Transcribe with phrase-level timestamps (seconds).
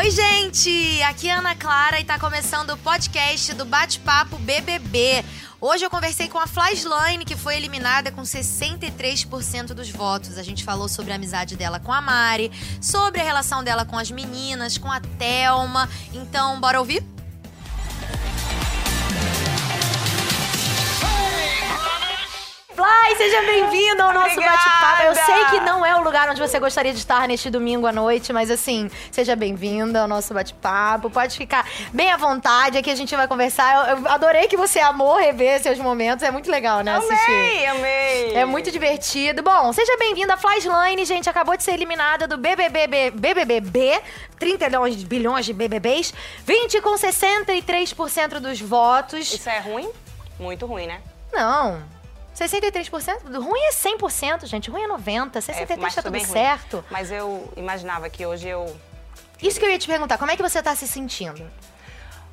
[0.00, 1.02] Oi, gente!
[1.02, 5.22] Aqui é Ana Clara e tá começando o podcast do Bate-Papo BBB.
[5.60, 10.38] Hoje eu conversei com a Flyslane, que foi eliminada com 63% dos votos.
[10.38, 12.50] A gente falou sobre a amizade dela com a Mari,
[12.80, 15.86] sobre a relação dela com as meninas, com a Thelma.
[16.14, 17.04] Então, bora ouvir?
[22.80, 25.02] Fly, seja bem-vindo ao nosso bate-papo.
[25.02, 27.92] Eu sei que não é o lugar onde você gostaria de estar neste domingo à
[27.92, 31.10] noite, mas assim, seja bem-vindo ao nosso bate-papo.
[31.10, 33.90] Pode ficar bem à vontade, aqui a gente vai conversar.
[33.90, 36.96] Eu, eu adorei que você amou rever seus momentos, é muito legal, né?
[36.96, 37.30] assistir.
[37.30, 38.34] Amei, amei.
[38.34, 39.42] É muito divertido.
[39.42, 41.28] Bom, seja bem-vinda a Flyslane, gente.
[41.28, 44.00] Acabou de ser eliminada do BBB, BBB,
[44.38, 46.14] 30 bilhões- bilhões de BBBs,
[46.46, 49.30] 20 com 63% dos votos.
[49.34, 49.90] Isso é ruim?
[50.38, 51.02] Muito ruim, né?
[51.30, 51.99] Não.
[52.40, 53.36] 63%?
[53.38, 54.70] Ruim é 100%, gente.
[54.70, 55.32] Ruim é 90%.
[55.32, 56.24] 63% mas tá tudo ruim.
[56.24, 56.84] certo.
[56.90, 58.74] Mas eu imaginava que hoje eu...
[59.42, 60.18] Isso que eu ia te perguntar.
[60.18, 61.42] Como é que você tá se sentindo?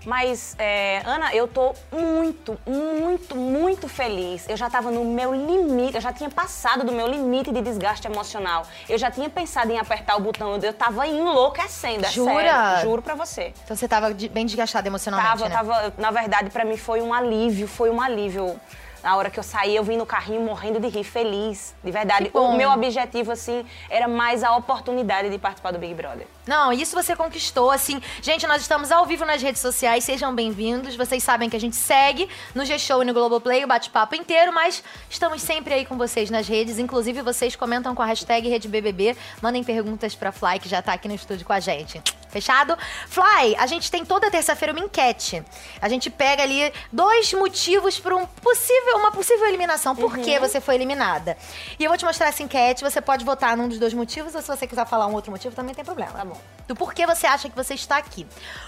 [0.06, 4.48] Mas, é, Ana, eu tô muito, muito, muito feliz.
[4.48, 8.08] Eu já tava no meu limite, eu já tinha passado do meu limite de desgaste
[8.08, 8.66] emocional.
[8.88, 12.34] Eu já tinha pensado em apertar o botão, eu tava enlouquecendo, é Jura?
[12.34, 12.82] sério.
[12.84, 13.54] Juro pra você.
[13.66, 15.56] Então você tava bem desgastada emocionalmente, Tava, né?
[15.56, 18.58] tava, na verdade, pra mim foi um alívio, foi um alívio.
[19.04, 22.30] Na hora que eu saí, eu vim no carrinho morrendo de rir, feliz, de verdade.
[22.34, 26.28] O meu objetivo, assim, era mais a oportunidade de participar do Big Brother.
[26.46, 28.02] Não, isso você conquistou, assim.
[28.22, 30.96] Gente, nós estamos ao vivo nas redes sociais, sejam bem-vindos.
[30.96, 34.84] Vocês sabem que a gente segue no G-Show e no Globoplay o bate-papo inteiro, mas
[35.10, 36.80] estamos sempre aí com vocês nas redes.
[36.80, 41.08] Inclusive, vocês comentam com a hashtag RedeBBB, mandem perguntas pra Fly, que já tá aqui
[41.08, 42.02] no estúdio com a gente.
[42.30, 42.78] Fechado?
[43.08, 45.44] Fly, a gente tem toda terça-feira uma enquete.
[45.82, 49.96] A gente pega ali dois motivos para um possível, uma possível eliminação.
[49.96, 50.24] Por Uhum.
[50.24, 51.38] que você foi eliminada?
[51.80, 52.84] E eu vou te mostrar essa enquete.
[52.84, 55.56] Você pode votar num dos dois motivos, ou se você quiser falar um outro motivo,
[55.56, 56.12] também tem problema.
[56.12, 56.40] Tá bom.
[56.68, 58.28] Do porquê você acha que você está aqui.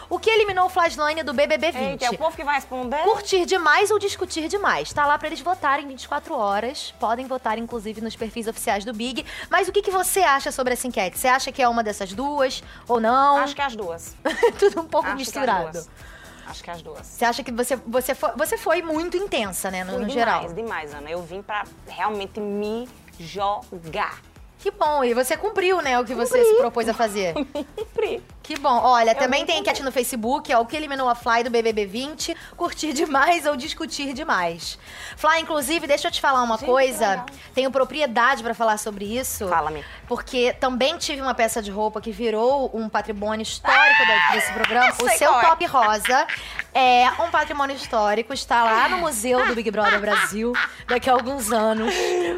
[0.09, 1.83] O que eliminou o Flyslane do BBB 20?
[1.83, 3.03] Eita, é o povo que vai responder?
[3.03, 4.91] Curtir demais ou discutir demais.
[4.91, 6.93] Tá lá pra eles votarem 24 horas.
[6.99, 9.23] Podem votar, inclusive, nos perfis oficiais do Big.
[9.51, 11.17] Mas o que, que você acha sobre essa enquete?
[11.17, 13.37] Você acha que é uma dessas duas ou não?
[13.37, 14.15] Acho que é as duas.
[14.57, 15.71] Tudo um pouco Acho misturado.
[15.71, 15.89] Que é as duas.
[16.47, 17.05] Acho que é as duas.
[17.05, 19.83] Você acha que você, você, foi, você foi muito intensa, né?
[19.83, 20.53] No, Fui no demais, geral.
[20.53, 21.11] demais, Ana.
[21.11, 22.89] Eu vim pra realmente me
[23.19, 24.19] jogar.
[24.57, 25.03] Que bom.
[25.03, 25.99] E você cumpriu, né?
[25.99, 27.35] O que você se propôs a fazer.
[27.77, 28.23] Cumpri.
[28.49, 28.81] Que bom.
[28.81, 31.85] Olha, também não tem enquete no Facebook, é o que eliminou a Fly do BBB
[31.85, 34.79] 20, curtir demais ou discutir demais.
[35.15, 37.23] Fly, inclusive, deixa eu te falar uma Gente, coisa.
[37.53, 39.47] Tenho propriedade pra falar sobre isso.
[39.47, 39.85] Fala-me.
[40.07, 44.93] Porque também tive uma peça de roupa que virou um patrimônio histórico da- desse programa.
[44.99, 45.45] O seu qual é.
[45.45, 46.27] top rosa
[46.73, 50.53] é um patrimônio histórico, está lá no Museu do Big Brother Brasil
[50.87, 51.93] daqui a alguns anos.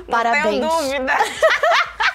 [0.10, 0.60] Parabéns.
[0.60, 1.18] Não tenho dúvida.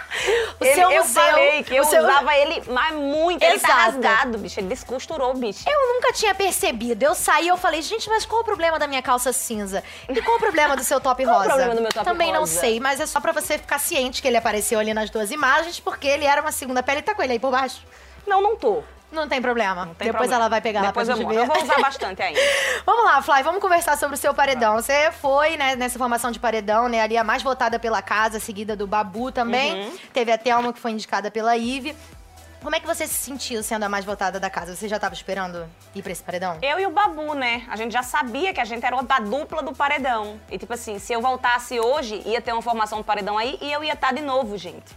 [0.66, 1.22] Ele- seu eu museu.
[1.22, 3.42] falei que eu seu- usava ele, mas muito.
[3.42, 4.58] Ele tá rasgado, bicho.
[4.60, 5.64] Ele descosturou, bicho.
[5.68, 7.02] Eu nunca tinha percebido.
[7.02, 9.82] Eu saí e eu falei, gente, mas qual o problema da minha calça cinza?
[10.08, 11.48] E qual o problema do seu top Qual o rosa?
[11.48, 12.60] problema do meu top Também não rosa?
[12.60, 15.78] sei, mas é só pra você ficar ciente que ele apareceu ali nas duas imagens,
[15.80, 17.82] porque ele era uma segunda pele e tá com ele aí por baixo.
[18.26, 18.82] Não, não tô.
[19.16, 19.86] Não tem problema.
[19.86, 20.42] Não tem Depois problema.
[20.42, 21.44] ela vai pegar Depois lá eu pra mostro.
[21.44, 21.50] ver.
[21.50, 22.40] Eu vou usar bastante ainda.
[22.84, 24.74] Vamos lá, Fly, vamos conversar sobre o seu paredão.
[24.76, 28.76] Você foi, né, nessa formação de paredão, né, ali a mais votada pela casa, seguida
[28.76, 29.86] do Babu também.
[29.86, 29.98] Uhum.
[30.12, 31.96] Teve a Thelma, que foi indicada pela Ive.
[32.62, 34.74] Como é que você se sentiu sendo a mais votada da casa?
[34.74, 36.58] Você já tava esperando ir pra esse paredão?
[36.62, 37.62] Eu e o Babu, né?
[37.68, 40.40] A gente já sabia que a gente era da dupla do paredão.
[40.50, 43.72] E tipo assim, se eu voltasse hoje, ia ter uma formação do paredão aí e
[43.72, 44.96] eu ia estar de novo, gente.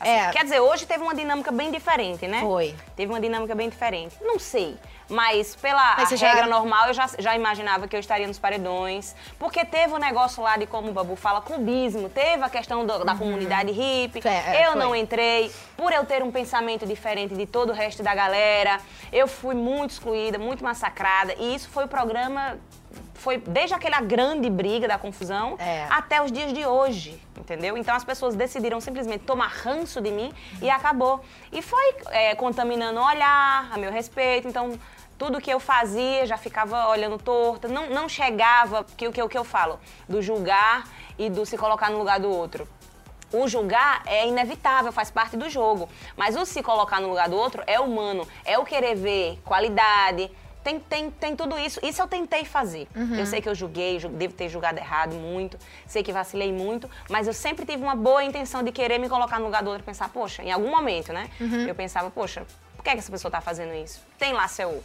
[0.00, 0.30] Assim, É.
[0.30, 2.40] Quer dizer, hoje teve uma dinâmica bem diferente, né?
[2.40, 2.74] Foi.
[2.96, 4.16] Teve uma dinâmica bem diferente.
[4.20, 4.76] Não sei.
[5.10, 8.26] Mas pela Mas a você já- regra normal, eu já, já imaginava que eu estaria
[8.26, 9.16] nos paredões.
[9.38, 12.10] Porque teve o negócio lá de como o Babu fala, clubismo.
[12.10, 14.20] Teve a questão do- da comunidade hippie.
[14.22, 14.30] Uhum.
[14.30, 14.80] É, eu foi.
[14.82, 15.50] não entrei.
[15.78, 18.78] Por eu ter um pensamento diferente de todo o resto da galera,
[19.10, 21.34] eu fui muito excluída, muito massacrada.
[21.38, 22.58] E isso foi o programa.
[23.18, 25.86] Foi desde aquela grande briga da confusão É.
[25.90, 27.76] até os dias de hoje, entendeu?
[27.76, 31.20] Então as pessoas decidiram simplesmente tomar ranço de mim e acabou.
[31.52, 34.48] E foi é, contaminando o olhar a meu respeito.
[34.48, 34.78] Então
[35.18, 39.36] tudo que eu fazia já ficava olhando torta, não, não chegava, que o que, que
[39.36, 40.88] eu falo, do julgar
[41.18, 42.68] e do se colocar no lugar do outro.
[43.32, 45.88] O julgar é inevitável, faz parte do jogo.
[46.16, 48.26] Mas o se colocar no lugar do outro é humano.
[48.44, 50.30] É o querer ver qualidade.
[50.68, 51.80] Tem, tem, tem tudo isso.
[51.82, 52.86] Isso eu tentei fazer.
[53.18, 55.56] Eu sei que eu julguei, ju- devo ter julgado errado muito,
[55.86, 59.38] sei que vacilei muito, mas eu sempre tive uma boa intenção de querer me colocar
[59.38, 61.30] no lugar do outro e pensar, poxa, em algum momento, né?
[61.66, 62.44] Eu pensava, poxa,
[62.76, 64.00] por que, é que essa pessoa tá fazendo isso?
[64.18, 64.82] Tem lá seu.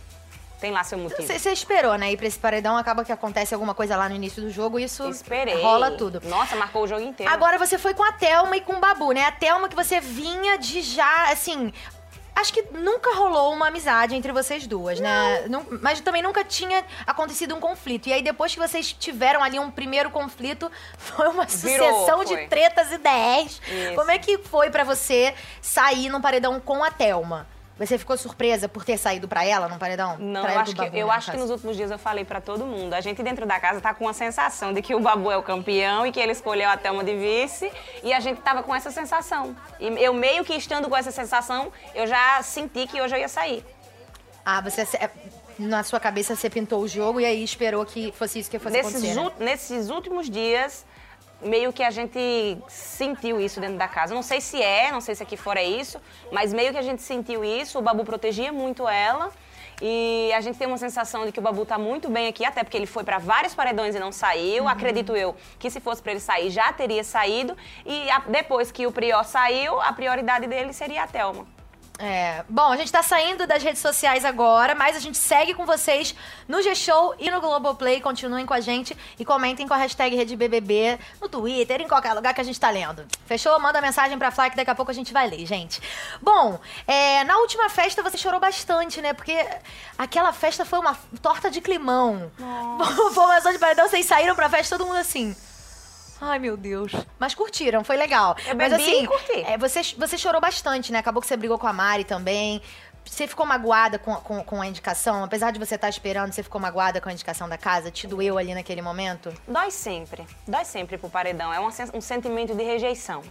[0.62, 1.22] Tem lá seu motivo.
[1.22, 2.14] Você você esperou, né?
[2.14, 4.86] Ir pra esse paredão, acaba que acontece alguma coisa lá no início do jogo e
[4.86, 5.62] isso Esperei.
[5.62, 6.22] rola tudo.
[6.24, 7.30] Nossa, marcou o jogo inteiro.
[7.30, 9.26] Agora você foi com a Thelma e com o Babu, né?
[9.26, 11.74] A Thelma que você vinha de já, assim,
[12.36, 15.46] Acho que nunca rolou uma amizade entre vocês duas, né?
[15.48, 18.08] Não, mas também nunca tinha acontecido um conflito.
[18.08, 22.36] E aí, depois que vocês tiveram ali um primeiro conflito, foi uma Virou, sucessão foi.
[22.38, 23.62] de tretas e ideias.
[23.68, 23.96] Isso.
[23.96, 27.48] Como é que foi pra você sair num paredão com a Thelma?
[27.78, 30.16] Você ficou surpresa por ter saído pra ela num paredão?
[30.20, 31.98] Não, eu acho, do que, Babu, eu né, acho no que nos últimos dias eu
[31.98, 32.94] falei pra todo mundo.
[32.94, 35.42] A gente dentro da casa tá com a sensação de que o Babu é o
[35.42, 37.72] campeão e que ele escolheu a Thelma de vice.
[38.04, 39.56] E a gente tava com essa sensação.
[39.80, 43.28] E eu meio que estando com essa sensação, eu já senti que hoje eu ia
[43.28, 43.66] sair.
[44.46, 44.82] Ah, você...
[44.98, 45.10] é,
[45.58, 48.78] Na sua cabeça, você pintou o jogo e aí esperou que fosse isso que fosse
[48.78, 49.46] Nesses, acontecer, né?
[49.52, 50.86] nesses últimos dias,
[51.46, 54.14] meio que a gente sentiu isso dentro da casa.
[54.14, 56.00] Não sei se é, não sei se aqui fora é isso,
[56.32, 57.80] mas meio que a gente sentiu isso.
[57.80, 59.32] O Babu protegia muito ela.
[59.82, 62.64] E a gente tem uma sensação de que o Babu tá muito bem aqui, até
[62.64, 64.68] porque ele foi para vários paredões e não saiu.
[64.68, 67.58] Acredito eu que se fosse para ele sair, já teria saído.
[67.86, 71.46] E a- depois que o Prior saiu, a prioridade dele seria a Thelma.
[72.06, 72.44] É.
[72.50, 76.14] Bom, a gente tá saindo das redes sociais agora, mas a gente segue com vocês
[76.50, 78.02] no G-Show e no Globoplay.
[78.02, 82.34] Continuem com a gente e comentem com a hashtag RedeBBB no Twitter, em qualquer lugar
[82.34, 83.06] que a gente tá lendo.
[83.26, 83.58] Fechou?
[83.58, 85.82] Manda mensagem pra Fly que daqui a pouco a gente vai ler, gente.
[86.22, 89.14] Bom, é, na última festa você chorou bastante, né?
[89.14, 89.38] Porque
[89.98, 92.30] aquela festa foi uma torta de climão.
[93.14, 95.34] Formação de paredão, vocês saíram pra festa todo mundo assim.
[96.22, 96.92] Ai, meu Deus.
[97.20, 98.36] Mas curtiram, foi legal.
[98.48, 99.44] Eu Mas bebi assim, e curti.
[99.46, 101.00] é, você, você chorou bastante, né?
[101.00, 102.62] Acabou que você brigou com a Mari também.
[103.06, 105.26] Você ficou magoada com, com, com a indicação?
[105.26, 107.92] Apesar de você estar esperando, você ficou magoada com a indicação da casa?
[107.92, 109.34] Te doeu ali naquele momento?
[109.46, 110.26] Dói sempre.
[110.48, 111.54] Dói sempre pro paredão.
[111.54, 113.22] É sen- um sentimento de rejeição.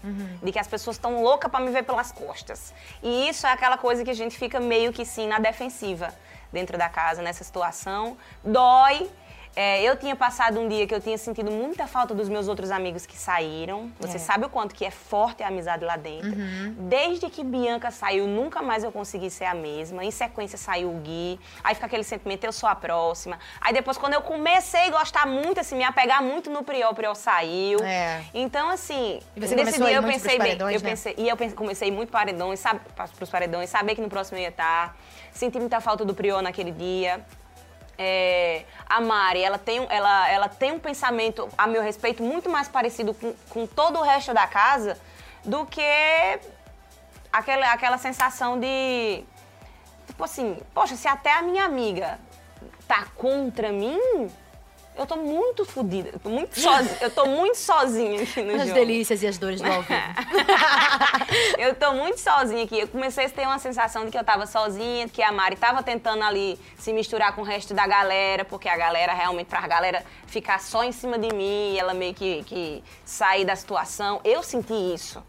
[0.42, 2.74] De que as pessoas estão loucas pra me ver pelas costas.
[3.02, 6.14] E isso é aquela coisa que a gente fica meio que sim na defensiva
[6.52, 8.18] dentro da casa, nessa situação.
[8.44, 9.10] Dói.
[9.54, 12.70] É, eu tinha passado um dia que eu tinha sentido muita falta dos meus outros
[12.70, 13.92] amigos que saíram.
[14.00, 14.18] Você É.
[14.18, 16.30] sabe o quanto que é forte a amizade lá dentro.
[16.88, 20.02] Desde que Bianca saiu, nunca mais eu consegui ser a mesma.
[20.04, 21.38] Em sequência saiu o Gui.
[21.62, 23.38] Aí fica aquele sentimento, eu sou a próxima.
[23.60, 26.94] Aí depois, quando eu comecei a gostar muito, assim, me apegar muito no Priol, o
[26.94, 27.78] Priol saiu.
[27.84, 28.22] É.
[28.32, 30.56] Então, assim, você nesse dia eu pensei bem.
[30.58, 30.78] eu né?
[30.78, 32.80] pensei, e eu pense- comecei muito paredões, sabe,
[33.18, 34.96] pros paredões, saber que no próximo eu ia estar.
[35.30, 37.20] Senti muita falta do Priol naquele dia.
[38.04, 42.66] É, a Mari, ela tem, ela, ela tem um pensamento, a meu respeito, muito mais
[42.66, 44.98] parecido com, com todo o resto da casa
[45.44, 45.80] do que
[47.32, 49.22] aquela, aquela sensação de.
[50.08, 52.18] Tipo assim, poxa, se até a minha amiga
[52.88, 54.28] tá contra mim,
[54.96, 56.10] eu tô muito fodida.
[56.12, 58.74] Eu tô muito sozinha, eu tô muito sozinha aqui no As jogo.
[58.74, 59.94] delícias e as dores do ao vivo.
[61.58, 62.80] eu tô muito sozinha aqui.
[62.80, 65.82] Eu comecei a ter uma sensação de que eu tava sozinha, que a Mari tava
[65.82, 70.04] tentando ali se misturar com o resto da galera, porque a galera realmente, pra galera
[70.26, 74.20] ficar só em cima de mim, ela meio que, que sair da situação.
[74.24, 75.22] Eu senti isso.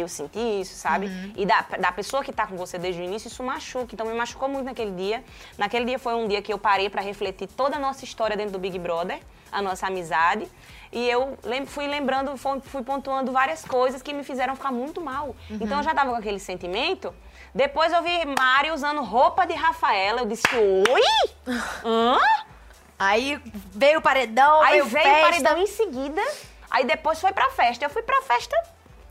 [0.00, 1.06] Eu senti isso, sabe?
[1.36, 3.88] E da, da pessoa que tá com você desde o início, isso machuca.
[3.92, 5.24] Então me machucou muito naquele dia.
[5.56, 8.52] Naquele dia foi um dia que eu parei pra refletir toda a nossa história dentro
[8.52, 9.18] do Big Brother,
[9.50, 10.48] a nossa amizade.
[10.92, 15.34] E eu lem- fui lembrando, fui, pontuando várias coisas que me fizeram ficar muito mal.
[15.50, 17.14] Então eu já tava com aquele sentimento.
[17.54, 20.20] Depois eu vi Mari usando roupa de Rafaela.
[20.20, 21.02] Eu disse, oi?
[21.84, 22.18] Hã?
[22.98, 26.22] Aí veio o paredão, Aí veio, veio o paredão em seguida.
[26.70, 27.84] Aí depois foi pra festa.
[27.84, 28.56] Eu fui pra festa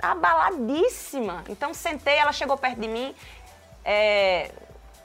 [0.02, 1.44] abaladíssima.
[1.50, 3.16] Então sentei, ela chegou perto de mim.
[3.84, 4.52] é,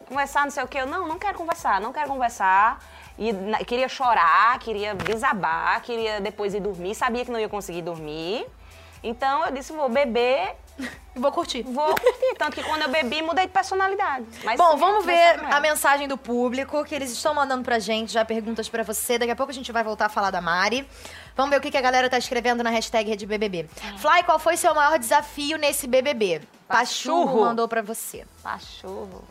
[0.08, 0.78] conversar, não sei o quê.
[0.78, 2.82] Eu, não, não quero conversar, não quero conversar.
[3.18, 6.94] E na- queria chorar, queria desabar, queria depois ir dormir.
[6.94, 8.46] Sabia que não ia conseguir dormir.
[9.02, 10.56] Então eu disse, vou beber,
[11.14, 11.62] Vou curtir.
[11.62, 12.34] vou curtir.
[12.38, 14.24] Tanto que quando eu bebi, mudei de personalidade.
[14.44, 18.24] Mas Bom, vamos ver a mensagem do público que eles estão mandando pra gente, já
[18.24, 19.18] perguntas pra você.
[19.18, 20.88] Daqui a pouco a gente vai voltar a falar da Mari.
[21.36, 23.68] Vamos ver o que que a galera tá escrevendo na hashtag RedeBBB.
[23.98, 26.40] Fly, qual foi seu maior desafio nesse BBB?
[26.66, 27.40] Pachurro Pachurro.
[27.44, 28.26] mandou pra você.
[28.42, 29.22] Cachorro.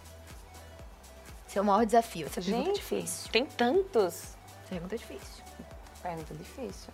[1.47, 2.27] Seu maior desafio.
[2.27, 3.31] Essa pergunta é Gente, difícil.
[3.31, 4.35] tem tantos.
[4.69, 5.43] Pergunta é difícil.
[6.01, 6.93] Pergunta difícil.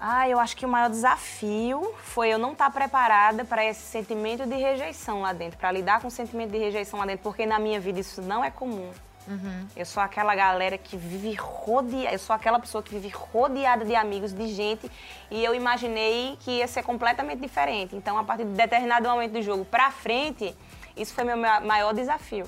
[0.00, 4.46] Ah, eu acho que o maior desafio foi eu não estar preparada para esse sentimento
[4.46, 7.58] de rejeição lá dentro, para lidar com o sentimento de rejeição lá dentro, porque na
[7.58, 8.90] minha vida isso não é comum.
[9.76, 13.94] Eu sou aquela galera que vive rodeada, eu sou aquela pessoa que vive rodeada de
[13.94, 14.90] amigos, de gente,
[15.30, 17.94] e eu imaginei que ia ser completamente diferente.
[17.94, 20.56] Então, a partir de determinado momento do jogo pra frente,
[20.96, 22.46] isso foi meu ma- maior desafio.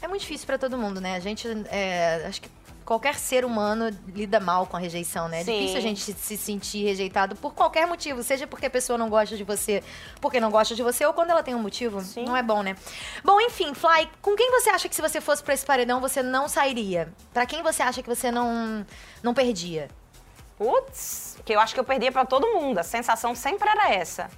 [0.00, 1.16] É muito difícil pra todo mundo, né?
[1.16, 2.48] A gente, é, acho que
[2.84, 5.40] qualquer ser humano lida mal com a rejeição, né?
[5.40, 8.98] É difícil a gente se- se sentir rejeitado por qualquer motivo, seja porque a pessoa
[8.98, 9.82] não gosta de você,
[10.20, 12.00] porque não gosta de você, ou quando ela tem um motivo.
[12.00, 12.24] Sim.
[12.24, 12.76] Não é bom, né?
[13.24, 16.22] Bom, enfim, Fly, com quem você acha que se você fosse pra esse paredão você
[16.22, 17.12] não sairia?
[17.32, 18.84] Pra quem você acha que você não,
[19.22, 19.88] não perdia?
[20.58, 22.78] Putz, que eu acho que eu perdia pra todo mundo.
[22.78, 24.30] A sensação sempre era essa.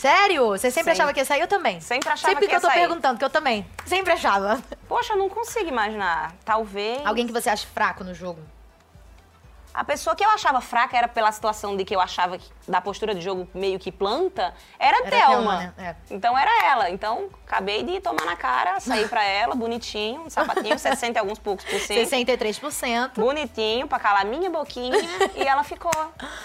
[0.00, 0.46] Sério?
[0.48, 0.92] Você sempre Sempre.
[0.92, 1.40] achava que ia sair?
[1.42, 1.78] Eu também.
[1.78, 2.80] Sempre achava Sempre que que, ia eu tô sair.
[2.80, 3.66] perguntando, que eu também.
[3.84, 4.58] Sempre achava.
[4.88, 6.32] Poxa, eu não consigo imaginar.
[6.42, 7.04] Talvez.
[7.04, 8.40] Alguém que você acha fraco no jogo.
[9.74, 12.80] A pessoa que eu achava fraca era pela situação de que eu achava que, da
[12.80, 15.26] postura de jogo meio que planta, era, Era a Thelma.
[15.28, 15.74] Thelma, né?
[16.10, 16.14] É.
[16.14, 16.90] Então era ela.
[16.90, 21.38] Então acabei de tomar na cara, sair pra ela, bonitinho, um sapatinho, 60 e alguns
[21.38, 22.08] poucos por cento.
[22.10, 23.12] 63%.
[23.16, 24.96] Bonitinho, pra calar minha boquinha,
[25.36, 25.92] e ela ficou.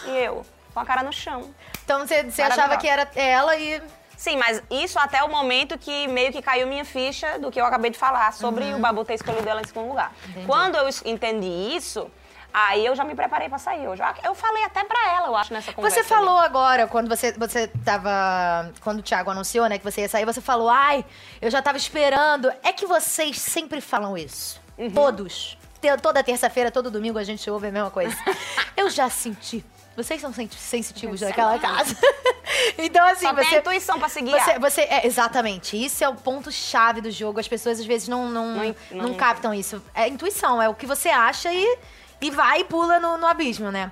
[0.06, 0.46] E eu,
[0.76, 1.56] com a cara no chão.
[1.86, 3.82] Então você, você achava que era ela e.
[4.18, 7.66] Sim, mas isso até o momento que meio que caiu minha ficha do que eu
[7.66, 10.14] acabei de falar sobre o Babu ter escolhido ela em segundo lugar.
[10.24, 10.32] Uhum.
[10.32, 10.48] Entendi.
[10.48, 12.10] Quando eu entendi isso,
[12.54, 13.84] aí eu já me preparei pra sair.
[13.84, 15.98] Eu, já, eu falei até pra ela, eu acho, nessa conversa.
[15.98, 18.72] Você falou agora, quando você, você tava.
[18.82, 21.06] Quando o Thiago anunciou, né, que você ia sair, você falou, ai,
[21.42, 22.52] eu já tava esperando.
[22.64, 24.62] É que vocês sempre falam isso.
[24.78, 24.92] Uhum.
[24.92, 25.58] Todos.
[26.02, 28.16] Toda terça-feira, todo domingo a gente ouve a mesma coisa.
[28.76, 29.64] eu já senti.
[29.96, 31.96] Vocês são sen- sensitivos daquela casa.
[32.78, 33.56] então, assim, Só tem você.
[33.56, 34.32] a intuição pra seguir.
[34.32, 35.82] Você, você é, exatamente.
[35.84, 37.40] Isso é o ponto-chave do jogo.
[37.40, 39.82] As pessoas às vezes não, não, Não não, não- captam isso.
[39.94, 41.78] É intuição, é o que você acha e,
[42.22, 43.92] e vai e pula no, no abismo, né?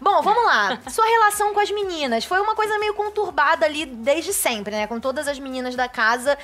[0.00, 0.78] Bom, vamos lá.
[0.90, 4.86] Sua relação com as meninas foi uma coisa meio conturbada ali desde sempre, né?
[4.86, 6.38] Com todas as meninas da casa.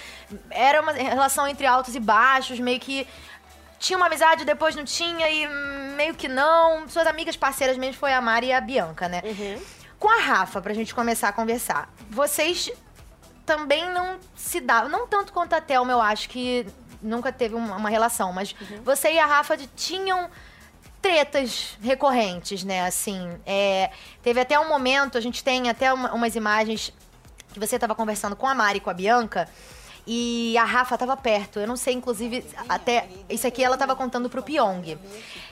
[0.51, 3.07] Era uma relação entre altos e baixos, meio que.
[3.79, 6.89] Tinha uma amizade, depois não tinha, e hum, meio que não.
[6.89, 9.21] Suas amigas parceiras mesmo foi a Mari e a Bianca, né?
[9.99, 11.89] Com a Rafa, pra gente começar a conversar.
[12.11, 12.71] Vocês
[13.47, 16.67] também não se davam, não tanto quanto a Thelma, eu acho que
[17.01, 18.55] nunca teve uma, uma relação, mas
[18.85, 20.29] você e a Rafa tinham
[21.01, 22.85] tretas recorrentes, né?
[22.87, 23.91] Assim, é,
[24.23, 26.93] teve até um momento, a gente tem até uma- umas imagens
[27.53, 29.49] que você tava conversando com a Mari e com a Bianca.
[30.11, 31.61] E a Rafa tava perto.
[31.61, 33.07] Eu não sei, inclusive, até.
[33.29, 34.99] Isso aqui ela tava contando pro Pyong.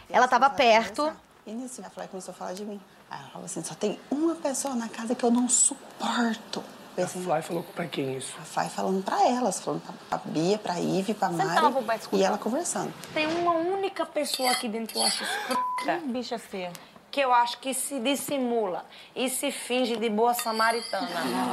[0.08, 1.12] Ela tava perto.
[1.46, 2.80] E nisso, minha Fly começou a falar de mim.
[3.10, 6.64] Aí ela falou assim: só tem uma pessoa na casa que eu não suporto.
[6.96, 8.34] A assim, Fly falou pra quem isso?
[8.40, 11.50] a Fly falando pra elas, falando pra, pra Bia, pra Ive, pra Mari.
[11.98, 12.16] escutar.
[12.16, 12.94] E ela conversando.
[13.12, 16.72] Tem uma única pessoa aqui dentro que eu acho escrota, Bicha feia.
[17.16, 21.08] Que eu acho que se dissimula e se finge de boa samaritana.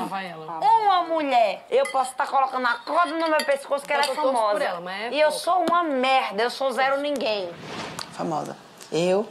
[0.09, 0.59] Vai ela.
[0.59, 4.13] Uma mulher, eu posso estar colocando a corda no meu pescoço que ela é Eu
[4.13, 4.61] torço por famosa.
[4.65, 5.41] ela, é e eu pouco.
[5.45, 7.49] sou uma merda, eu sou zero ninguém.
[8.11, 8.57] Famosa.
[8.91, 9.25] Eu,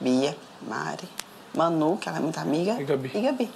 [0.00, 1.06] Bia, Mari,
[1.54, 2.80] Manu, que ela é muito amiga.
[2.80, 3.10] E Gabi.
[3.14, 3.52] E Gabi.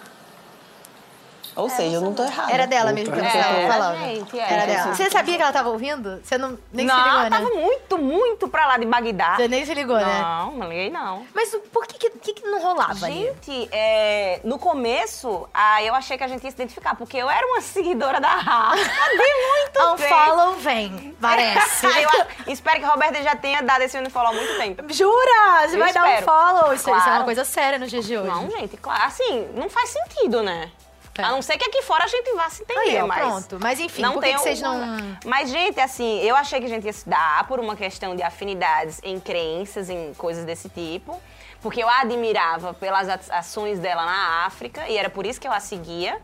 [1.59, 2.53] Ou seja, eu não tô errada.
[2.53, 3.99] Era dela mesmo que É, você tava era, falando.
[3.99, 4.67] gente, era era.
[4.67, 4.95] dela.
[4.95, 6.21] Você sabia que ela tava ouvindo?
[6.23, 7.31] Você não, nem não, se ligou, né?
[7.31, 9.35] tava muito, muito pra lá de Bagdá.
[9.37, 10.21] Você nem se ligou, né?
[10.23, 11.27] Não, não liguei não.
[11.35, 12.95] Mas por que, que, que não rolava?
[12.95, 17.29] Gente, é, no começo, ah, eu achei que a gente ia se identificar, porque eu
[17.29, 18.77] era uma seguidora da Rafa
[19.11, 20.09] de muito Um tempo.
[20.15, 21.87] follow vem, parece.
[22.47, 24.85] eu espero que a Roberta já tenha dado esse unfollow há muito tempo.
[24.93, 25.67] Jura?
[25.67, 26.25] Você Eu vai dar um espero.
[26.27, 26.73] follow?
[26.73, 27.25] Isso, isso é uma Claro.
[27.25, 28.29] coisa séria nos dias de hoje.
[28.29, 29.03] Não, gente, claro.
[29.05, 30.71] Assim, não faz sentido, né?
[31.19, 31.25] É.
[31.25, 33.19] A não ser que aqui fora a gente vá se entender, Aí, ó, mas...
[33.19, 33.59] pronto.
[33.61, 36.85] Mas enfim, por que vocês alguma- não- Mas, gente, assim, eu achei que a gente
[36.87, 41.21] ia se dar por uma questão de afinidades em crenças, em coisas desse tipo.
[41.61, 45.53] Porque eu a admirava pelas ações dela na África, e era por isso que eu
[45.53, 46.21] a seguia.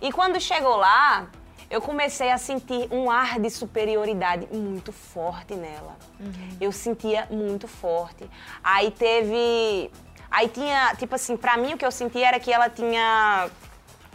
[0.00, 1.26] E quando chegou lá,
[1.68, 5.96] eu comecei a sentir um ar de superioridade muito forte nela.
[6.60, 8.30] Eu sentia muito forte.
[8.62, 9.90] Aí teve.
[10.30, 13.50] Aí tinha, tipo assim, pra mim o que eu sentia era que ela tinha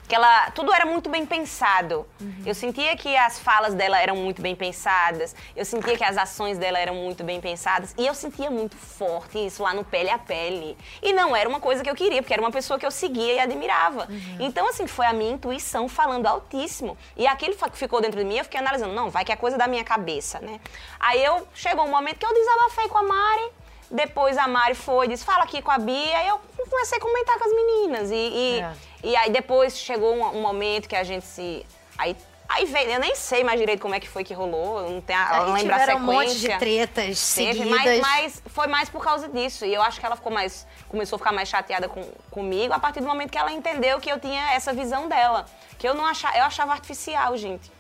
[0.08, 2.06] que ela tudo era muito bem pensado.
[2.46, 6.58] Eu sentia que as falas dela eram muito bem pensadas, eu sentia que as ações
[6.58, 10.18] dela eram muito bem pensadas e eu sentia muito forte isso lá no pele a
[10.18, 10.78] pele.
[11.02, 13.34] E não era uma coisa que eu queria, porque era uma pessoa que eu seguia
[13.34, 14.08] e admirava.
[14.40, 16.98] Então assim, foi a minha intuição falando altíssimo.
[17.16, 19.68] E aquilo ficou dentro de mim, eu fiquei analisando, não, vai que é coisa da
[19.68, 20.60] minha cabeça, né?
[21.00, 23.52] Aí eu chegou um momento que eu desabafei com a Mari,
[23.90, 27.38] depois a Mari foi, disse, fala aqui com a Bia, aí eu comecei a comentar
[27.38, 28.12] com as meninas.
[28.12, 28.74] E, e, É.
[29.06, 31.64] e aí depois chegou um, um momento que a gente se.
[31.96, 32.18] Aí,
[32.50, 35.02] aí veio, eu nem sei mais direito como é que foi que rolou, eu não
[35.02, 35.96] tenho a, Aí lembro a sequência.
[35.96, 38.00] um monte de tretas Teve, seguidas.
[38.00, 39.64] mas, mas foi mais por causa disso.
[39.64, 40.66] E eu acho que ela ficou mais.
[40.90, 44.12] Começou a ficar mais chateada com, comigo a partir do momento que ela entendeu que
[44.12, 45.46] eu tinha essa visão dela.
[45.78, 46.36] Que eu não achava.
[46.38, 47.72] Eu achava artificial, gente.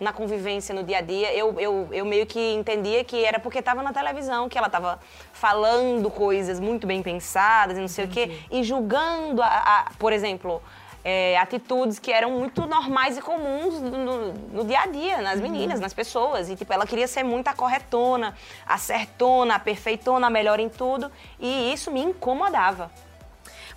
[0.00, 3.58] Na convivência, no dia a dia, eu, eu, eu meio que entendia que era porque
[3.58, 5.00] estava na televisão, que ela estava
[5.32, 10.12] falando coisas muito bem pensadas e não sei o quê, e julgando, a, a- por
[10.12, 10.62] exemplo,
[11.04, 15.40] é, atitudes que eram muito normais e comuns no, no- no dia a dia, nas
[15.40, 16.48] meninas, nas pessoas.
[16.48, 18.36] E, tipo, ela queria ser muito a corretona,
[18.66, 21.10] a certona, a perfeitona, a melhor em tudo.
[21.40, 22.90] E isso me incomodava.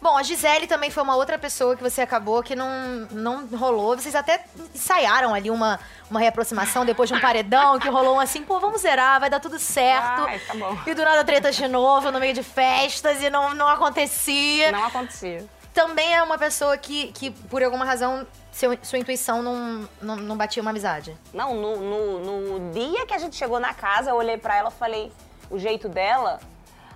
[0.02, 2.70] Bom, a Gisele também foi uma outra pessoa que você acabou que não,
[3.12, 3.96] não rolou.
[3.96, 4.44] Vocês até
[4.74, 5.80] ensaiaram ali uma,
[6.10, 9.40] uma reaproximação depois de um paredão que rolou um assim, pô, vamos zerar, vai dar
[9.40, 10.24] tudo certo.
[10.24, 10.76] Ai, tá bom.
[10.88, 14.72] E do nada tretas de novo no meio de festas e não, não acontecia.
[14.72, 15.46] Não acontecia.
[15.72, 20.36] Também é uma pessoa que, que, por alguma razão, seu- sua intuição não, não, não
[20.36, 21.16] batia uma amizade?
[21.32, 24.70] Não, no, no, no dia que a gente chegou na casa, eu olhei pra ela
[24.70, 25.12] e falei
[25.50, 26.40] o jeito dela.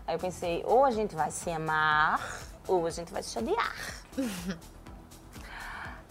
[0.07, 2.19] Aí eu pensei, ou a gente vai se amar,
[2.67, 3.73] ou a gente vai se odiar.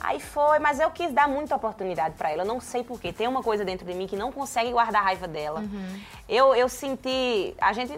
[0.04, 2.42] Aí foi, mas eu quis dar muita oportunidade pra ela.
[2.42, 3.10] Eu não sei porquê.
[3.10, 5.64] Tem uma coisa dentro de mim que não consegue guardar a raiva dela.
[6.28, 7.54] Eu, eu senti.
[7.58, 7.90] A gente.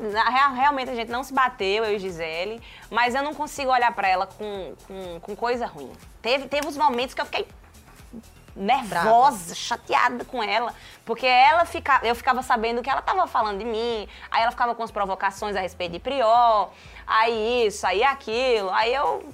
[0.54, 4.06] Realmente a gente não se bateu, eu e Gisele, mas eu não consigo olhar pra
[4.06, 5.90] ela com, com, com coisa ruim.
[6.22, 7.48] Teve, teve uns momentos que eu fiquei
[8.54, 10.72] nervosa, chateada com ela,
[11.04, 14.74] porque ela fica, eu ficava sabendo que ela tava falando de mim, aí ela ficava
[14.74, 16.70] com as provocações a respeito de Prior,
[17.06, 19.28] aí isso, aí aquilo, aí eu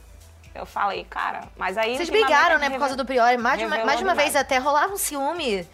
[0.55, 3.38] eu falei, cara, mas aí Vocês brigaram, né, por causa do Priori.
[3.38, 5.67] Mais de uma, mais uma vez até rolava um ciúme.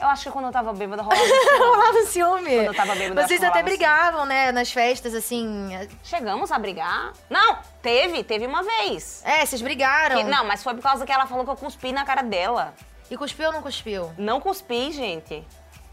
[0.00, 1.34] Eu acho que quando eu tava bêbada rolava isso.
[1.58, 2.50] rolava um ciúme.
[2.56, 5.70] Quando eu tava bêbada, Vocês até um brigavam, né, nas festas, assim.
[6.04, 7.12] Chegamos a brigar?
[7.28, 9.22] Não, teve, teve uma vez.
[9.24, 10.16] É, vocês brigaram.
[10.16, 12.74] Que- não, mas foi por causa que ela falou que eu cuspi na cara dela.
[13.10, 14.12] E cuspiu ou não cuspiu?
[14.18, 15.44] Não cuspi, gente.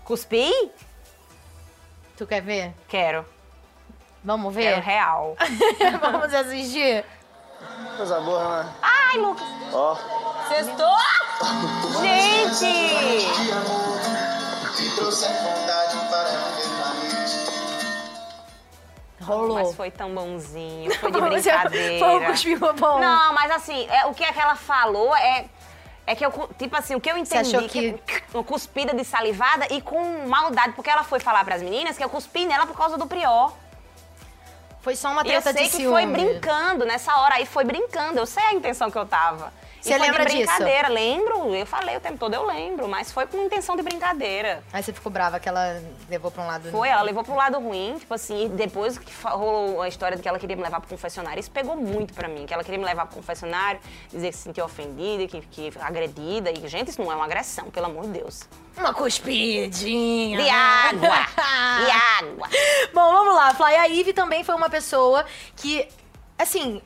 [0.04, 0.52] Cuspi?
[2.18, 2.74] Tu quer ver?
[2.88, 3.25] Quero.
[4.25, 4.84] Vamos Quero ver?
[4.84, 5.38] real.
[6.01, 7.05] Vamos assistir?
[7.96, 8.74] Coisa boa, né?
[8.82, 9.46] Ai, Lucas.
[9.72, 9.96] Ó,
[10.50, 10.96] Sextou?
[12.01, 13.25] Gente!
[19.22, 19.55] Rolou.
[19.63, 22.00] Mas foi tão bonzinho, foi de Você- brincadeira.
[22.05, 23.00] Foi um cuspinho bom.
[23.00, 25.46] Não, mas assim, é, o que é que ela falou é.
[26.08, 28.00] É que eu, tipo assim, o que eu entendi, achou que-
[28.32, 32.10] uma cuspida de salivada e com maldade, porque ela foi falar pras meninas que eu
[32.10, 33.51] cuspi nela por causa do prior.
[34.86, 35.92] Foi só uma E eu treta sei de que ciúme.
[35.92, 39.51] foi brincando, nessa hora aí foi brincando, eu sei a intenção que eu tava.
[39.86, 40.48] Você lembra de disso?
[40.48, 44.63] brincadeira, lembro, eu falei o tempo todo, eu lembro, mas foi com intenção de brincadeira.
[44.74, 46.72] Aí você ficou brava que ela levou pra um lado...
[46.72, 50.24] Foi, ela levou pro lado ruim, tipo assim, e depois que rolou a história de
[50.24, 52.80] que ela queria me levar pro confessionário, isso pegou muito pra mim, que ela queria
[52.80, 53.80] me levar pro confessionário,
[54.12, 57.70] dizer que se sentia ofendida, que, que agredida, e gente, isso não é uma agressão,
[57.70, 58.42] pelo amor de Deus.
[58.77, 60.42] Uma cuspidinha.
[60.42, 61.08] E água!
[61.88, 62.50] e água!
[62.94, 63.75] Bom, vamos lá, Fly.
[63.75, 65.88] A Ivy também foi uma pessoa que,
[66.38, 66.81] assim,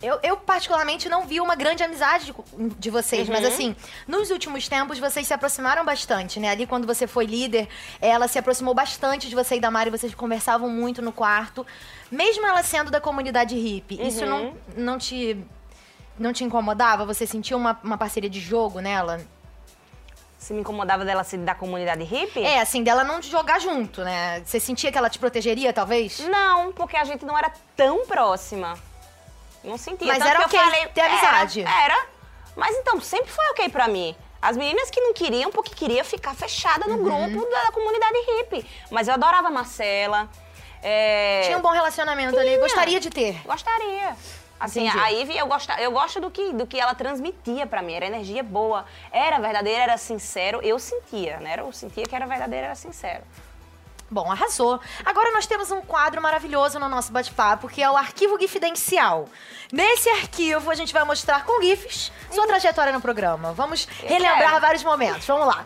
[0.00, 2.34] eu, eu particularmente não vi uma grande amizade de,
[2.78, 3.74] de vocês, mas assim,
[4.06, 6.50] nos últimos tempos vocês se aproximaram bastante, né?
[6.50, 7.68] Ali quando você foi líder,
[8.00, 11.66] ela se aproximou bastante de você e da Mari, vocês conversavam muito no quarto.
[12.10, 15.36] Mesmo ela sendo da comunidade hippie, isso não, não te.
[16.16, 17.04] Não te incomodava?
[17.04, 19.20] Você sentia uma, uma parceria de jogo nela?
[20.36, 22.42] Se me incomodava dela ser da comunidade hippie?
[22.42, 24.42] É, assim, dela não jogar junto, né?
[24.44, 26.18] Você sentia que ela te protegeria, talvez?
[26.28, 28.76] Não, porque a gente não era tão próxima.
[29.64, 30.06] Não sentia.
[30.08, 31.60] Mas Tanto era que ok falei, ter amizade.
[31.62, 32.06] Era, era.
[32.56, 34.14] Mas então, sempre foi ok pra mim.
[34.40, 36.96] As meninas que não queriam, porque queria ficar fechada Uhum.
[36.96, 38.64] no grupo da, da comunidade hippie.
[38.90, 40.28] Mas eu adorava a Marcela.
[40.82, 42.50] é, Tinha um bom relacionamento ali.
[42.50, 42.60] Tinha.
[42.60, 43.40] Gostaria de ter.
[43.44, 44.16] Gostaria.
[44.60, 45.04] Assim, Entendi.
[45.04, 47.94] a Ivy, eu gosto, eu gosto do que, do que ela transmitia pra mim.
[47.94, 50.60] Era energia boa, era verdadeira, era sincero.
[50.64, 51.54] Eu sentia, né?
[51.58, 53.22] Eu sentia que era verdadeiro, era sincero.
[54.10, 54.80] Bom, arrasou.
[55.04, 59.28] Agora nós temos um quadro maravilhoso no nosso bate-papo, que é o arquivo gifidencial.
[59.70, 63.52] Nesse arquivo, a gente vai mostrar com GIFs sua trajetória no programa.
[63.52, 65.26] Vamos relembrar vários momentos.
[65.26, 65.64] Vamos lá.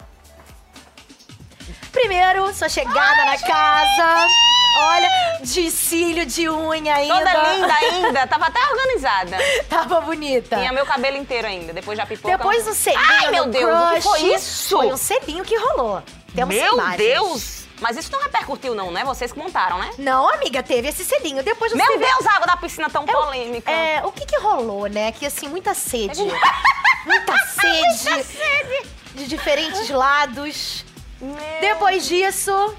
[1.93, 4.27] Primeiro, sua chegada na casa.
[4.75, 5.09] Olha,
[5.43, 7.15] de cílio, de unha ainda.
[7.15, 9.37] Toda linda ainda, tava até organizada.
[9.69, 10.57] Tava bonita.
[10.57, 12.31] Tinha meu cabelo inteiro ainda, depois já pipocou.
[12.31, 14.77] Depois um selinho Ai, meu Deus, o que foi isso?
[14.77, 16.03] Foi um selinho que rolou.
[16.35, 16.97] Temos Meu imagens.
[16.97, 17.62] Deus!
[17.83, 19.05] Mas isso não repercutiu não, né?
[19.05, 19.91] Vocês que montaram, né?
[19.99, 21.43] Não, amiga, teve esse selinho.
[21.43, 23.71] Depois você Meu vê- Deus, a água da piscina tão É polêmica.
[23.71, 25.11] É, o que que rolou, né?
[25.13, 26.21] Que assim, muita sede.
[27.05, 28.11] muita sede.
[28.11, 28.87] Muita sede.
[29.15, 30.85] De diferentes lados.
[31.21, 32.75] Meu Depois disso,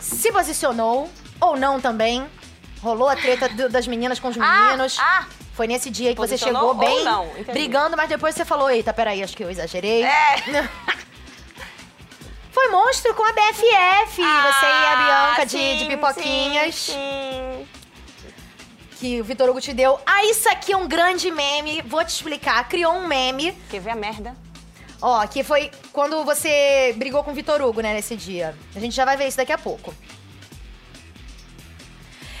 [0.00, 1.10] se posicionou,
[1.40, 2.26] ou não também.
[2.82, 4.96] Rolou a treta do- das meninas com os Ah, meninos.
[5.00, 5.24] ah.
[5.54, 7.04] Foi nesse dia que você chegou ou bem
[7.46, 10.02] brigando, mas depois você falou: eita, peraí, acho que eu exagerei.
[10.04, 10.36] É.
[12.54, 14.16] Foi monstro com a BFF.
[14.16, 14.96] você e a Ah,
[15.32, 16.74] Bianca de, sim, de pipoquinhas.
[16.76, 17.68] Sim, sim.
[18.98, 19.98] Que o Vitor Hugo te deu.
[20.06, 21.82] Ah, isso aqui é um grande meme.
[21.82, 22.66] Vou te explicar.
[22.68, 23.52] Criou um meme.
[23.68, 24.36] Quer ver a merda?
[25.02, 28.56] Ó, que foi quando você brigou com o Vitor Hugo, né, nesse dia.
[28.74, 29.92] A gente já vai ver isso daqui a pouco.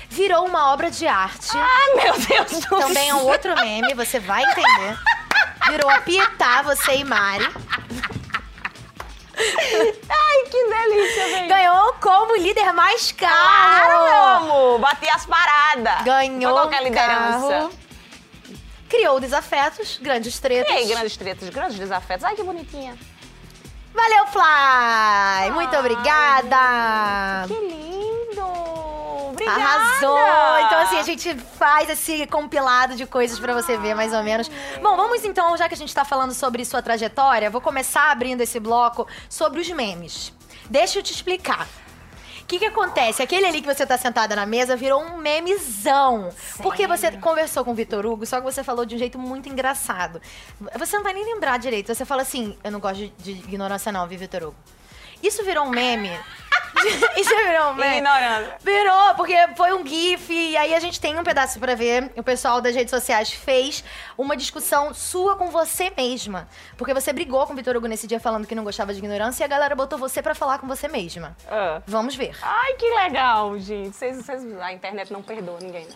[0.08, 1.50] Virou uma obra de arte.
[1.54, 3.26] Ah, meu Deus do Também é um céu.
[3.28, 4.96] outro meme, você vai entender.
[5.68, 7.44] Virou a Pietá, você e Mari.
[10.08, 11.48] Ai, que delícia, velho.
[11.48, 14.04] Ganhou como líder mais Claro, caro.
[14.04, 14.16] meu
[14.52, 14.78] amor.
[14.80, 16.02] Bati as paradas.
[16.04, 17.48] Ganhou Foi qualquer liderança.
[17.48, 17.70] carro.
[18.88, 20.70] Criou desafetos, grandes tretas.
[20.74, 22.24] Aí, grandes tretas, grandes desafetos.
[22.24, 22.96] Ai, que bonitinha.
[23.92, 25.50] Valeu, Fly!
[25.52, 27.46] Muito Ai, obrigada!
[27.46, 27.93] Que lindo.
[29.44, 29.62] Obrigada.
[29.62, 30.66] Arrasou!
[30.66, 34.50] Então, assim, a gente faz esse compilado de coisas pra você ver, mais ou menos.
[34.82, 38.40] Bom, vamos então, já que a gente tá falando sobre sua trajetória, vou começar abrindo
[38.40, 40.32] esse bloco sobre os memes.
[40.68, 41.68] Deixa eu te explicar.
[42.44, 43.22] O que, que acontece?
[43.22, 46.30] Aquele ali que você tá sentada na mesa virou um memezão.
[46.62, 49.48] Porque você conversou com o Vitor Hugo, só que você falou de um jeito muito
[49.48, 50.20] engraçado.
[50.78, 51.92] Você não vai nem lembrar direito.
[51.94, 54.56] Você fala assim: eu não gosto de, de ignorância, não, viu, Vitor Hugo?
[55.22, 56.10] Isso virou um meme.
[57.16, 57.96] Isso virou um meme.
[57.96, 58.56] Ignorância.
[58.60, 62.12] Virou, porque foi um GIF, e aí a gente tem um pedaço pra ver.
[62.16, 63.82] O pessoal das redes sociais fez
[64.18, 66.48] uma discussão sua com você mesma.
[66.76, 69.42] Porque você brigou com o Vitor Hugo nesse dia falando que não gostava de ignorância,
[69.42, 71.36] e a galera botou você pra falar com você mesma.
[71.50, 71.80] Ah.
[71.86, 72.36] Vamos ver.
[72.42, 73.96] Ai, que legal, gente.
[73.96, 75.84] Vocês, vocês- a internet não perdoa ninguém.
[75.86, 75.94] né?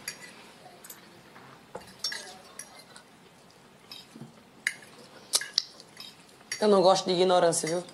[6.60, 7.84] Eu não gosto de ignorância, viu?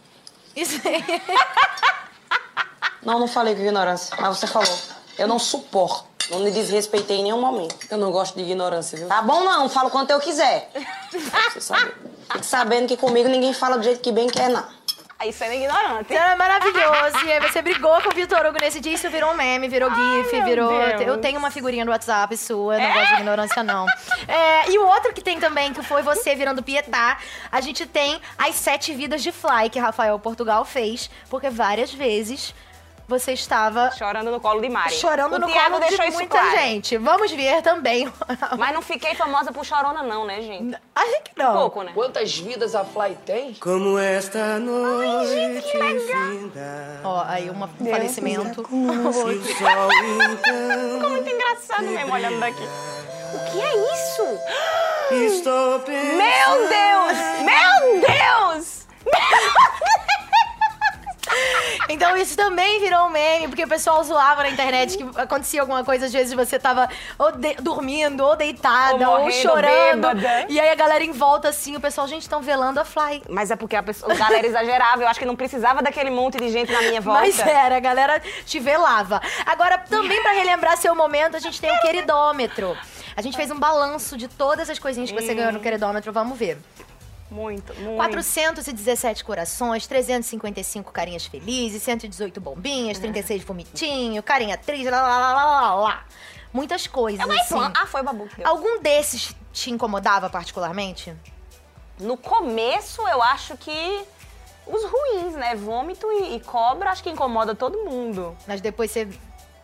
[0.57, 1.03] Isso aí.
[3.05, 4.79] Não, não falei com ignorância, mas você falou.
[5.19, 6.05] Eu não suporto.
[6.31, 7.77] Não me desrespeitei em nenhum momento.
[7.91, 9.07] Eu não gosto de ignorância, viu?
[9.07, 9.69] Tá bom, não.
[9.69, 10.71] Falo quanto eu quiser.
[11.53, 11.93] Você sabe.
[12.33, 14.65] Fique sabendo que comigo ninguém fala do jeito que bem quer, não.
[15.19, 16.13] Aí sendo ignorante.
[16.13, 17.25] Então é maravilhoso.
[17.25, 19.89] E aí você brigou com o Vitor Hugo nesse dia, isso virou um meme, virou
[19.89, 20.71] GIF, meu virou.
[20.71, 21.01] Deus.
[21.03, 23.87] Eu tenho uma figurinha no WhatsApp sua, não gosto de ignorância, não.
[24.27, 27.19] É, e o outro que tem também, que foi você virando Pietá,
[27.51, 32.55] a gente tem as sete vidas de Fly que Rafael Portugal fez, porque várias vezes
[33.07, 34.95] você estava Chorando no colo de Mari.
[34.95, 36.57] chorando o no Thiago colo deixou de isso muita claro.
[36.59, 36.97] gente.
[36.97, 38.11] Vamos ver também.
[38.59, 40.77] Mas não fiquei famosa por chorona, não, né, gente?
[40.95, 41.53] Acho que não.
[41.55, 41.93] Pouco, né?
[41.95, 43.55] Quantas vidas a Fly tem?
[43.55, 48.65] Como esta noite finda, Ó, aí um falecimento.
[48.67, 49.89] se o sol
[50.99, 52.63] então Muito engraçado mesmo olhando daqui.
[53.35, 54.39] O que é isso?
[55.27, 56.17] estou pensando.
[56.17, 57.19] Meu Deus!
[57.45, 58.85] Meu Deus!
[61.89, 65.85] Então isso também virou um meme, porque o pessoal zoava na internet que acontecia alguma
[65.85, 70.09] coisa, às vezes você tava ou de- dormindo, ou deitada, Ou ou, chorando.
[70.15, 70.47] bêbada.
[70.49, 73.23] E aí a galera em volta assim, o pessoal, gente, estão velando a Fly.
[73.29, 75.03] Mas é porque a, pessoa, a galera exagerava.
[75.03, 77.21] Eu acho que não precisava daquele monte de gente na minha volta.
[77.21, 79.21] Mas era, a galera te velava.
[79.45, 82.77] Agora, também pra relembrar seu momento, a gente tem o queridômetro.
[83.17, 86.37] A gente fez um balanço de todas as coisinhas que você ganhou no queridômetro, vamos
[86.39, 86.59] ver.
[87.31, 87.97] Muito, muito.
[87.97, 95.75] 417 corações, 355 carinhas felizes, 118 bombinhas, 36 vomitinho, carinha triste, lá, lá, lá, lá,
[95.75, 96.05] lá.
[96.53, 97.59] Muitas coisas, É assim.
[97.77, 98.47] Ah, foi o Babu que deu.
[98.47, 101.13] Algum desses te incomodava particularmente?
[101.99, 104.05] No começo, eu acho que
[104.67, 105.57] os ruins, né?
[105.57, 108.37] Vômito e, e cobra, acho que incomoda todo mundo.
[108.47, 109.09] Mas depois você...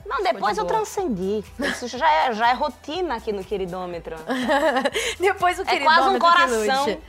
[0.05, 0.79] Não, depois de eu boa.
[0.79, 1.45] transcendi.
[1.61, 4.17] Isso já é, já é rotina aqui no queridômetro.
[5.21, 6.87] depois o É quase um queridômetro que coração.
[6.87, 7.01] lute.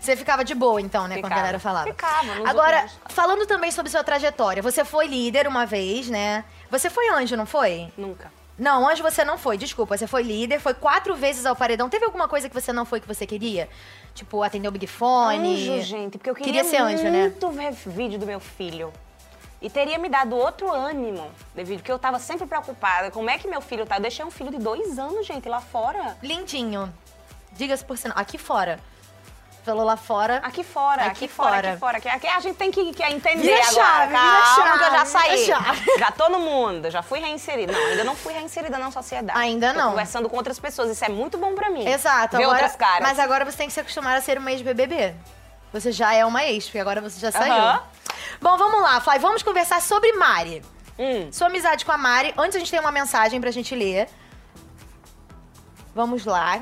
[0.00, 1.40] Você ficava de boa, então, né, quando a Ficava.
[1.40, 1.86] galera falava.
[1.86, 6.44] Ficava, Agora, falando também sobre sua trajetória, você foi líder uma vez, né?
[6.70, 7.92] Você foi anjo, não foi?
[7.98, 8.32] Nunca.
[8.58, 9.96] Não, anjo você não foi, desculpa.
[9.96, 11.88] Você foi líder, foi quatro vezes ao paredão.
[11.88, 13.68] Teve alguma coisa que você não foi que você queria?
[14.14, 15.76] Tipo, atender o Big Fone?
[15.78, 17.22] Anjo, gente, porque eu queria, Queria ser anjo, né?
[17.22, 18.92] muito ver vídeo do meu filho.
[19.62, 23.10] E teria me dado outro ânimo devido que eu tava sempre preocupada.
[23.10, 23.96] Como é que meu filho tá?
[23.96, 26.16] Eu deixei um filho de dois anos, gente, lá fora.
[26.22, 26.92] Lindinho.
[27.52, 28.18] Diga-se por sinal.
[28.18, 28.80] Aqui fora.
[29.62, 30.36] Falou lá fora.
[30.38, 31.68] Aqui fora, Aqui aqui, fora, fora.
[31.70, 31.96] aqui fora.
[31.98, 33.72] Aqui, aqui a gente tem que, que entender Vira agora.
[33.74, 35.46] chave, Calma, que eu já chave, saí.
[35.46, 35.98] chave.
[35.98, 37.70] Já tô no mundo, já fui reinserida.
[37.72, 39.38] Não, ainda não fui reinserida na sociedade.
[39.38, 39.90] Ainda Tô não.
[39.90, 41.86] conversando com outras pessoas, isso é muito bom pra mim.
[41.86, 42.36] Exato.
[42.38, 43.00] Ver agora, outras caras.
[43.06, 45.14] Mas agora você tem que se acostumar a ser uma ex-BBB.
[45.74, 47.52] Você já é uma ex, porque agora você já saiu.
[47.52, 47.82] Aham.
[48.40, 49.18] Bom, vamos lá, Fly.
[49.18, 50.62] Vamos conversar sobre Mari.
[50.98, 51.28] Hum.
[51.30, 52.32] Sua amizade com a Mari.
[52.36, 54.08] Antes a gente tem uma mensagem pra gente ler.
[55.94, 56.60] Vamos lá.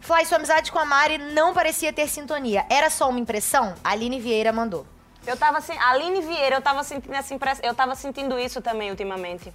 [0.00, 2.64] Fly, sua amizade com a Mari não parecia ter sintonia.
[2.70, 3.74] Era só uma impressão?
[3.84, 4.86] A Aline Vieira mandou.
[5.26, 8.90] Eu tava assim, Aline Vieira, eu tava sentindo essa impressão, eu tava sentindo isso também
[8.90, 9.52] ultimamente.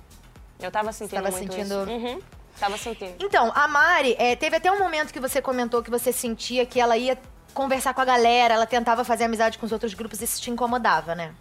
[0.60, 1.92] Eu tava sentindo Tava muito sentindo- isso.
[1.92, 2.22] Uhum,
[2.60, 3.16] tava sentindo.
[3.20, 6.80] Então, a Mari, é, teve até um momento que você comentou que você sentia que
[6.80, 7.18] ela ia
[7.54, 11.16] conversar com a galera, ela tentava fazer amizade com os outros grupos, isso te incomodava,
[11.16, 11.34] né?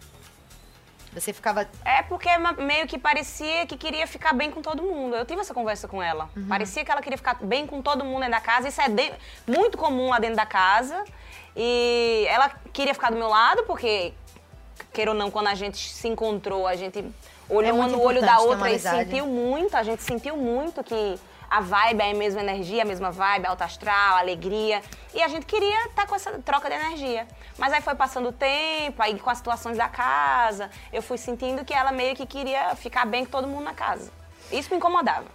[1.14, 1.68] Você ficava.
[1.84, 5.14] É porque ma- meio que parecia que queria ficar bem com todo mundo.
[5.14, 6.28] Eu tive essa conversa com ela.
[6.36, 6.46] Uhum.
[6.48, 8.68] Parecia que ela queria ficar bem com todo mundo dentro da casa.
[8.68, 9.12] Isso é de-
[9.46, 11.04] muito comum lá dentro da casa.
[11.56, 14.12] E ela queria ficar do meu lado, porque,
[14.92, 17.04] queira ou não, quando a gente se encontrou, a gente
[17.48, 19.76] olhou É uma no olho da outra e sentiu muito.
[19.76, 21.18] A gente sentiu muito que
[21.50, 24.82] a vibe é a mesma energia, a mesma vibe, alta astral, alegria.
[25.14, 27.26] E a gente queria estar com essa troca de energia.
[27.58, 31.64] Mas aí foi passando o tempo, aí com as situações da casa, eu fui sentindo
[31.64, 34.10] que ela meio que queria ficar bem com todo mundo na casa.
[34.50, 35.26] Isso me incomodava.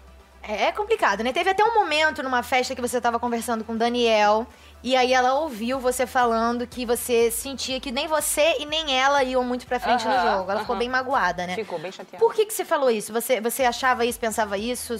[0.41, 1.33] É é complicado, né?
[1.33, 4.47] Teve até um momento numa festa que você tava conversando com o Daniel.
[4.81, 9.21] E aí ela ouviu você falando que você sentia que nem você e nem ela
[9.21, 10.51] iam muito pra frente no Aham, jogo.
[10.51, 10.79] Ela ficou aham.
[10.79, 11.55] bem magoada, né?
[11.55, 12.23] Ficou bem chateada.
[12.23, 13.11] Por que, que você falou isso?
[13.11, 14.97] Você, você achava isso, pensava isso?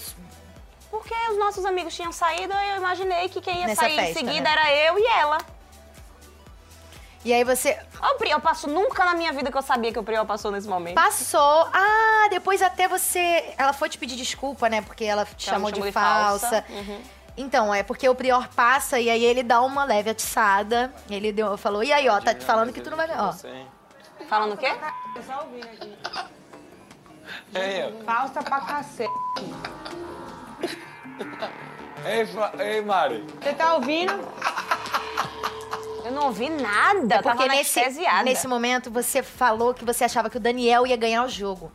[0.89, 4.25] Porque os nossos amigos tinham saído, eu imaginei que quem ia Nessa sair festa, em
[4.25, 4.51] seguida né?
[4.51, 5.37] era eu e ela.
[7.23, 10.03] E aí você O Priol passou nunca na minha vida que eu sabia que o
[10.03, 10.95] Priol passou nesse momento.
[10.95, 11.69] passou.
[11.73, 13.53] Ah, depois até você.
[13.57, 14.81] Ela foi te pedir desculpa, né?
[14.81, 16.61] Porque ela te Ela chamou me de, chamou de falsa.
[16.61, 16.65] falsa.
[16.69, 17.01] Uhum.
[17.37, 20.93] Então, é porque o Prior passa e aí ele dá uma leve atiçada.
[21.09, 23.07] Ele deu, falou, e aí, ó, tá te falando que tu não vai.
[23.17, 23.33] Ó.
[24.27, 24.75] Falando o quê?
[27.53, 29.09] Ei, Falsa pra cacete.
[32.05, 33.25] Ei, Fa- ei, Mari.
[33.41, 34.13] Você tá ouvindo?
[36.05, 38.23] Eu não ouvi nada, É porque tava nesse, anestesiada.
[38.23, 41.71] nesse momento você falou que você achava que o Daniel ia ganhar o jogo.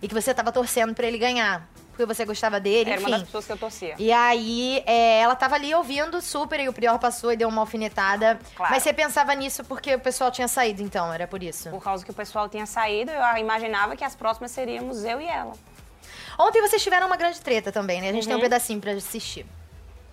[0.00, 1.68] E que você tava torcendo pra ele ganhar.
[1.90, 3.10] Porque você gostava dele, Era enfim.
[3.10, 3.94] uma das pessoas que eu torcia.
[3.98, 7.60] E aí, é, ela tava ali ouvindo super e o Prior passou e deu uma
[7.62, 8.38] alfinetada.
[8.56, 8.72] Claro.
[8.74, 11.70] Mas você pensava nisso porque o pessoal tinha saído, então, era por isso.
[11.70, 15.26] Por causa que o pessoal tinha saído, eu imaginava que as próximas seríamos eu e
[15.26, 15.52] ela.
[16.38, 18.08] Ontem vocês tiveram uma grande treta também, né?
[18.10, 18.42] A gente tem um Uhum.
[18.42, 19.46] pedacinho pra assistir.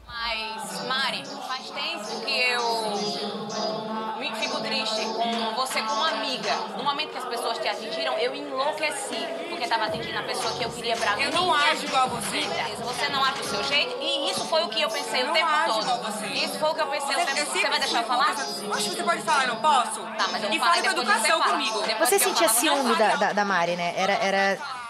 [0.08, 6.54] Mas, Mari, faz tempo que eu me fico triste com você como amiga.
[6.78, 9.26] No momento que as pessoas te atingiram, eu enlouqueci.
[9.50, 11.24] Porque tava atingindo a pessoa que eu queria pra mim.
[11.24, 12.42] Eu não ajo igual você.
[12.42, 13.98] Beleza, Você não age do seu jeito.
[14.02, 15.82] E isso foi o que eu pensei Eu o não tempo todo.
[15.82, 16.28] igual você.
[16.28, 17.46] Isso foi o que eu pensei o tempo todo.
[17.62, 18.30] Você vai deixar eu falar?
[18.32, 20.02] Acho que você pode falar, eu não posso?
[20.02, 21.52] Tá, mas eu e fale com você educação fala.
[21.54, 21.82] comigo.
[21.84, 23.94] Depois Você sentia ciúme da, da, da Mari, né?
[23.96, 24.81] Era, era...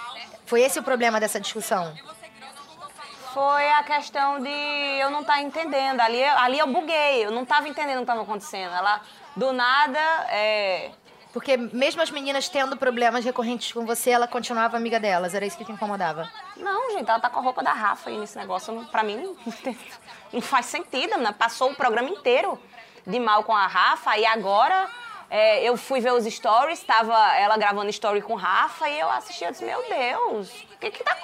[0.52, 1.94] Foi esse o problema dessa discussão?
[3.34, 4.50] Foi a questão de
[5.00, 6.02] eu não estar entendendo.
[6.02, 8.76] Ali, ali eu buguei, eu não estava entendendo o que estava acontecendo.
[8.76, 9.00] Ela,
[9.34, 10.92] do nada, é,
[11.32, 15.34] Porque mesmo as meninas tendo problemas recorrentes com você, ela continuava amiga delas.
[15.34, 16.30] Era isso que te incomodava.
[16.58, 18.74] Não, gente, ela tá com a roupa da Rafa aí nesse negócio.
[18.74, 19.34] Não- Pra mim,
[20.34, 21.32] não faz sentido, né?
[21.32, 22.62] Passou o programa inteiro
[23.08, 24.90] de mal com a Rafa e agora
[25.32, 29.46] é, eu fui ver os stories, tava ela gravando story com Rafa e eu assisti,
[29.46, 31.17] eu disse, meu Deus, o que que tá...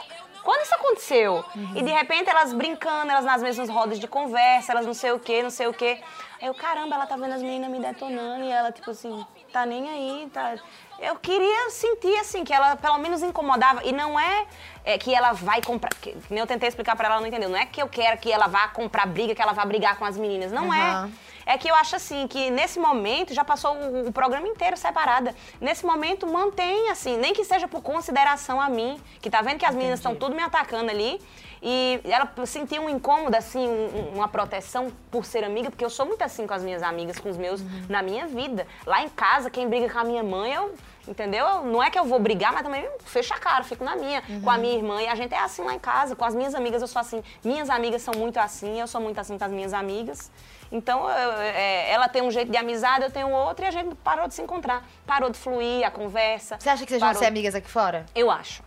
[0.44, 1.44] Quando isso aconteceu?
[1.76, 5.20] E de repente elas brincando, elas nas mesmas rodas de conversa, elas não sei o
[5.20, 6.00] quê, não sei o quê.
[6.42, 9.66] Aí eu, caramba, ela tá vendo as meninas me detonando e ela, tipo assim, tá
[9.66, 10.56] nem aí, tá...
[11.00, 13.84] Eu queria sentir, assim, que ela pelo menos incomodava.
[13.84, 14.48] E não é,
[14.86, 15.90] é, que ela vai comprar...
[15.96, 17.50] Que, que eu tentei explicar pra ela, ela não entendeu.
[17.50, 20.06] Não é que eu quero que ela vá comprar briga, que ela vá brigar com
[20.06, 20.52] as meninas.
[20.52, 21.12] Não Aham.
[21.14, 21.27] é.
[21.48, 25.34] É que eu acho assim, que nesse momento, já passou o, o programa inteiro separada.
[25.62, 29.66] Nesse momento, mantém, assim, nem que seja por consideração a mim, que tá vendo que
[29.66, 31.22] as meninas estão tudo me atacando ali.
[31.64, 35.90] E ela sentiu um incômodo, assim, um- um- uma proteção por ser amiga, porque eu
[35.90, 38.68] sou muito assim com as minhas amigas, com os meus, na minha vida.
[38.86, 40.76] Lá em casa, quem briga com a minha mãe, eu.
[41.08, 41.64] Entendeu?
[41.64, 44.50] Não é que eu vou brigar, mas também fecho a cara, fico na minha, com
[44.50, 45.02] a minha irmã.
[45.02, 46.18] E a gente é assim lá em casa.
[46.18, 47.24] Com as minhas amigas, eu sou assim.
[47.44, 50.30] Minhas amigas são muito assim, eu sou muito assim com as minhas amigas.
[50.72, 53.96] Então, eu- é, ela tem um jeito de amizade, eu tenho outro, e a gente
[53.96, 54.84] parou de se encontrar.
[55.06, 56.58] Parou de fluir a conversa.
[56.60, 58.06] Você acha que vocês vão parou- ser amigas aqui fora?
[58.14, 58.62] Eu acho.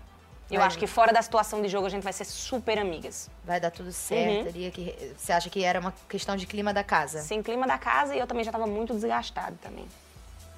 [0.50, 0.66] Eu Vai.
[0.66, 3.30] acho que fora da situação de jogo a gente vai ser super amigas.
[3.44, 4.70] Vai dar tudo certo Uhum.
[4.72, 7.20] Que, você acha que era uma questão de clima da casa?
[7.20, 9.86] Sem clima da casa e eu também já tava muito desgastada também.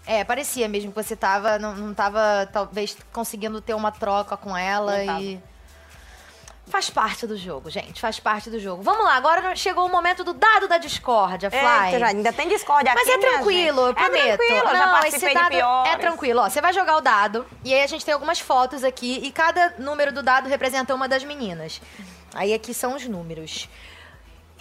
[0.07, 4.57] É, parecia mesmo que você tava, não, não tava, talvez, conseguindo ter uma troca com
[4.57, 5.39] ela e.
[6.67, 8.01] Faz parte do jogo, gente.
[8.01, 8.83] Faz parte do jogo.
[8.83, 11.99] Vamos lá, agora chegou o momento do dado da discórdia, Fly.
[11.99, 13.97] Já- ainda tem discórdia Mas aqui, é tranquilo, eu gente.
[13.97, 14.25] prometo.
[14.27, 16.41] É tranquilo, já Não, participei esse dado é tranquilo.
[16.41, 19.31] Ó, você vai jogar o dado e aí a gente tem algumas fotos aqui e
[19.33, 21.81] cada número do dado representa uma das meninas.
[22.33, 23.69] Aí aqui são os números.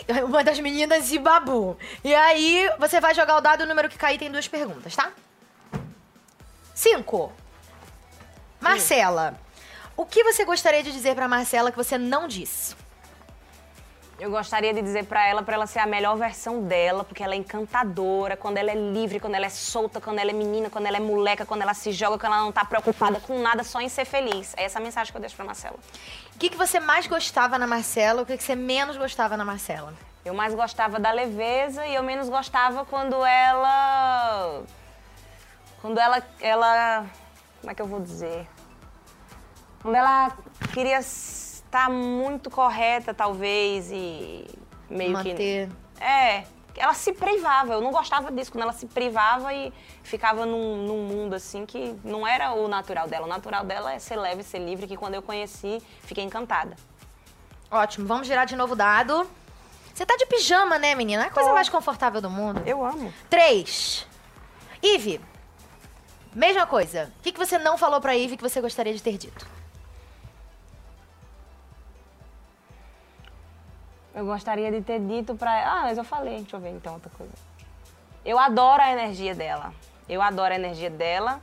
[0.25, 1.77] Uma das meninas e Babu.
[2.03, 5.11] E aí você vai jogar o dado, o número que cair tem duas perguntas, tá?
[6.73, 7.31] Cinco.
[8.59, 9.39] Marcela.
[9.95, 12.75] O que você gostaria de dizer pra Marcela que você não disse?
[14.19, 17.34] Eu gostaria de dizer pra ela, pra ela ser a melhor versão dela, porque ela
[17.34, 20.86] é encantadora, quando ela é livre, quando ela é solta, quando ela é menina, quando
[20.86, 23.82] ela é moleca, quando ela se joga, quando ela não tá preocupada com nada, só
[23.82, 24.54] em ser feliz.
[24.56, 25.75] É essa a mensagem que eu deixo pra Marcela.
[26.36, 28.21] O que, que você mais gostava na Marcela?
[28.21, 29.91] O que, que você menos gostava na Marcela?
[30.23, 34.62] Eu mais gostava da leveza e eu menos gostava quando ela.
[35.82, 36.21] Quando ela.
[36.39, 37.08] ela
[37.60, 38.47] como é que eu vou dizer?
[39.81, 40.37] Quando ela
[40.73, 44.45] queria estar muito correta, talvez, e
[44.89, 45.35] meio Manter.
[45.35, 46.03] que.
[46.03, 46.43] É.
[46.77, 51.03] Ela se privava, eu não gostava disso, quando ela se privava e ficava num, num
[51.03, 53.25] mundo assim que não era o natural dela.
[53.25, 56.77] O natural dela é ser leve, ser livre, que quando eu conheci, fiquei encantada.
[57.69, 59.29] Ótimo, vamos girar de novo o dado.
[59.93, 61.25] Você tá de pijama, né, menina?
[61.25, 62.63] É a coisa mais confortável do mundo.
[62.65, 63.13] Eu amo.
[63.29, 64.07] Três.
[64.81, 65.19] Ive,
[66.33, 67.11] mesma coisa.
[67.19, 69.45] O que, que você não falou pra Ive que você gostaria de ter dito?
[74.13, 75.71] Eu gostaria de ter dito pra ela.
[75.71, 76.39] Ah, mas eu falei.
[76.41, 77.34] Deixa eu ver então outra coisa.
[78.26, 79.74] Eu adoro a energia dela.
[80.08, 81.41] Eu adoro a energia dela.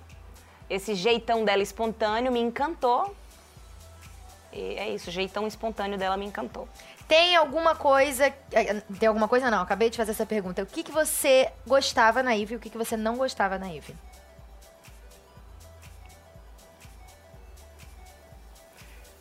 [0.69, 3.15] Esse jeitão dela espontâneo me encantou.
[4.53, 6.69] E é isso, o jeitão espontâneo dela me encantou.
[7.07, 8.27] Tem alguma coisa.
[8.53, 10.63] eh, Tem alguma coisa não, acabei de fazer essa pergunta.
[10.63, 13.67] O que, que você gostava na Ivy e o que, que você não gostava na
[13.69, 13.95] Ivy?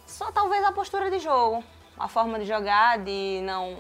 [0.06, 1.64] Só talvez a postura de jogo,
[1.98, 3.78] a forma de jogar, de não.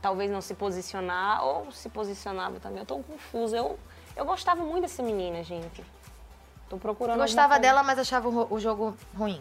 [0.00, 2.80] Talvez não se posicionar, ou se posicionava também.
[2.80, 3.56] Eu tô confusa.
[3.56, 3.78] Eu,
[4.16, 5.84] eu gostava muito dessa menina, gente.
[6.68, 7.18] Tô procurando.
[7.18, 9.40] Gostava dela, mas achava o, o jogo ruim.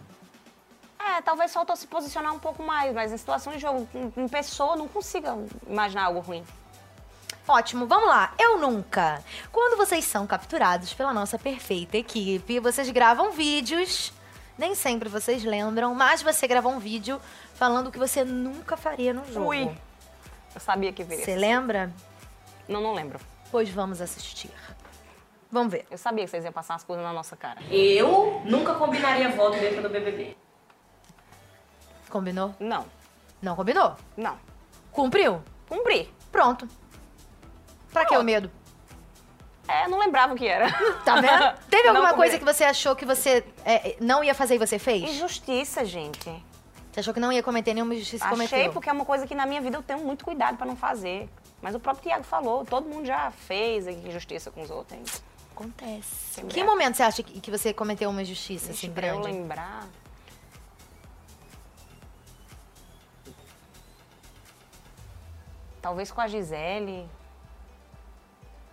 [1.00, 4.28] É, talvez faltou se posicionar um pouco mais, mas em situação de jogo, em, em
[4.28, 5.36] pessoa, não consiga
[5.68, 6.46] imaginar algo ruim.
[7.48, 8.34] Ótimo, vamos lá.
[8.38, 9.24] Eu nunca.
[9.52, 14.14] Quando vocês são capturados pela nossa perfeita equipe, vocês gravam vídeos.
[14.58, 17.20] Nem sempre vocês lembram, mas você gravou um vídeo
[17.62, 19.50] falando o que você nunca faria no jogo.
[19.50, 19.70] Ui.
[20.56, 21.24] Eu sabia que viria.
[21.24, 21.94] Você lembra?
[22.68, 23.20] Não, não lembro.
[23.52, 24.50] Pois vamos assistir.
[25.52, 25.86] Vamos ver.
[25.92, 27.62] Eu sabia que vocês iam passar as coisas na nossa cara.
[27.70, 30.36] Eu nunca combinaria voto dentro do BBB.
[32.10, 32.56] Combinou?
[32.60, 32.88] Não.
[33.40, 33.96] Não combinou?
[34.18, 34.40] Não.
[34.92, 35.44] Cumpriu?
[35.70, 36.12] Cumpri.
[36.32, 36.68] Pronto.
[37.94, 38.50] Pra que o medo?
[39.68, 40.66] É, não lembrava o que era.
[41.06, 41.60] Tá vendo?
[41.70, 45.04] Teve alguma coisa que você achou que você é, não ia fazer e você fez?
[45.04, 46.50] Injustiça, gente.
[46.92, 48.74] Você achou que não ia cometer nenhuma injustiça Achei, cometeu?
[48.74, 51.30] porque é uma coisa que na minha vida eu tenho muito cuidado pra não fazer.
[51.62, 54.98] Mas o próprio Tiago falou, todo mundo já fez injustiça com os outros.
[54.98, 55.04] hein?
[55.56, 56.36] Acontece.
[56.36, 59.22] Tem Que mulher- momento você acha que, que você cometeu uma injustiça assim pra eu
[59.22, 59.38] grande?
[59.38, 59.88] lembrar.
[65.82, 67.08] Talvez com a Gisele.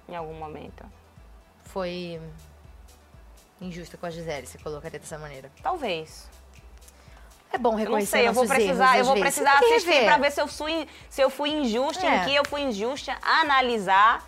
[0.09, 0.85] Em algum momento.
[1.65, 2.21] Foi
[3.61, 5.51] injusta com a Gisele, você colocaria dessa maneira.
[5.63, 6.29] Talvez.
[7.53, 10.19] É bom Eu não reconhecer sei, eu vou precisar, erros, eu vou precisar assistir pra
[10.19, 12.17] ver se eu fui, se eu fui injusta, É.
[12.17, 14.23] em que eu fui injusta, analisar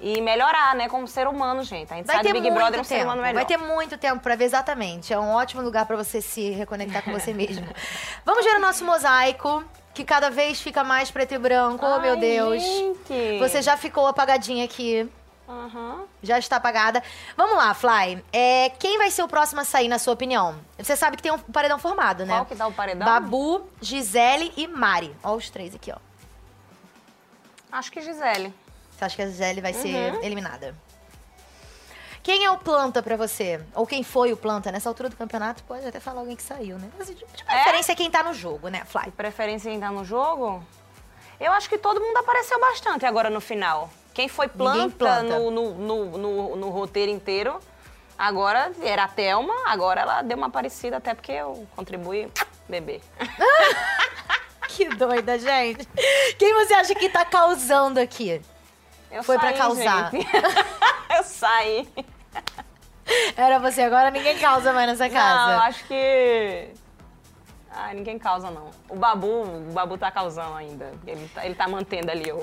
[0.00, 1.92] e melhorar, né, como ser humano, gente.
[1.92, 3.06] A gente Vai sai ter Big muito Brother é um ser tempo.
[3.06, 3.34] humano melhor.
[3.34, 5.12] Vai ter muito tempo pra ver exatamente.
[5.12, 7.66] É um ótimo lugar pra você se reconectar com você mesmo.
[8.24, 11.84] Vamos ver o nosso mosaico, que cada vez fica mais preto e branco.
[11.84, 12.62] oh, meu Ai, Deus.
[12.62, 13.38] gente.
[13.40, 15.06] Você já ficou apagadinha aqui.
[15.50, 16.04] Aham.
[16.22, 17.02] Já está apagada.
[17.36, 18.22] Vamos lá, Fly.
[18.32, 20.60] É, quem vai ser o próximo a sair, na sua opinião?
[20.78, 22.34] Você sabe que tem um paredão formado, né?
[22.34, 23.04] Qual que dá o paredão?
[23.04, 25.14] Babu, Gisele e Mari.
[25.24, 25.96] Ó os três aqui, ó.
[27.72, 28.54] Acho que Gisele.
[28.96, 30.22] Você acha que a Gisele vai ser Uhum.
[30.22, 30.74] eliminada?
[32.22, 33.60] Quem é o planta pra você?
[33.74, 34.70] Ou quem foi o planta?
[34.70, 36.88] Nessa altura do campeonato, pode até falar alguém que saiu, né?
[36.98, 39.10] Mas de de preferência é quem tá no jogo, né, Fly?
[39.12, 40.62] Preferência em estar no jogo?
[41.40, 43.90] Eu acho que todo mundo apareceu bastante agora no final.
[44.14, 45.38] Quem foi planta, planta.
[45.38, 47.58] No, no, no, no- roteiro inteiro,
[48.18, 52.30] agora era a Thelma, agora ela deu uma parecida, até porque eu contribuí
[52.68, 53.00] bebê.
[54.68, 55.86] Que doida, gente.
[56.38, 58.40] Quem você acha que tá causando aqui?
[59.10, 60.10] Eu Foi pra saí, causar.
[61.18, 61.88] eu saí.
[63.36, 65.52] Era você, agora ninguém causa mais nessa casa.
[65.56, 66.68] Não, acho que.
[67.72, 68.70] Ai, ninguém causa, não.
[68.88, 70.92] O Babu, o Babu tá causando ainda.
[71.06, 72.42] Ele tá, ele tá mantendo ali o,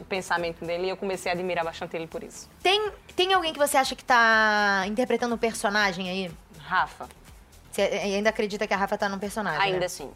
[0.00, 2.48] o pensamento dele e eu comecei a admirar bastante ele por isso.
[2.62, 6.30] Tem, tem alguém que você acha que tá interpretando um personagem aí?
[6.58, 7.08] Rafa,
[7.70, 9.60] Você ainda acredita que a Rafa tá num personagem?
[9.60, 9.86] ainda né?
[9.86, 10.10] assim.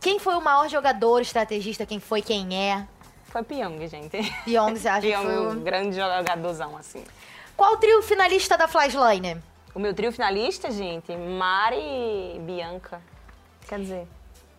[0.00, 1.84] Quem foi o maior jogador, estrategista?
[1.86, 2.86] Quem foi, quem é?
[3.26, 4.18] Foi Pyong, gente.
[4.44, 7.04] Pyong, você acha que Pyong, foi o- um grande jogadorzão, assim.
[7.56, 9.40] Qual o trio finalista da Flashline?
[9.74, 11.76] O meu trio finalista, gente, Mari
[12.36, 13.00] e Bianca.
[13.68, 14.06] Quer dizer,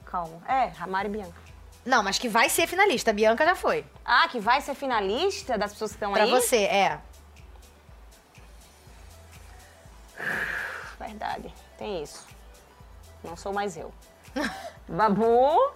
[0.06, 0.42] calma.
[0.48, 1.43] É, Mari e Bianca.
[1.86, 3.12] Não, mas que vai ser finalista.
[3.12, 3.86] A Bianca já foi.
[4.06, 6.30] Ah, que vai ser finalista das pessoas que estão Pra aí?
[6.32, 7.00] você, é.
[11.00, 12.26] Verdade, tem isso.
[13.24, 13.94] Não sou mais eu.
[14.88, 15.72] Babu,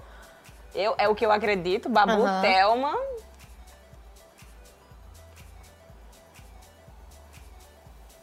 [0.73, 1.89] eu, é o que eu acredito.
[1.89, 2.41] Babu, Aham.
[2.41, 2.95] Thelma.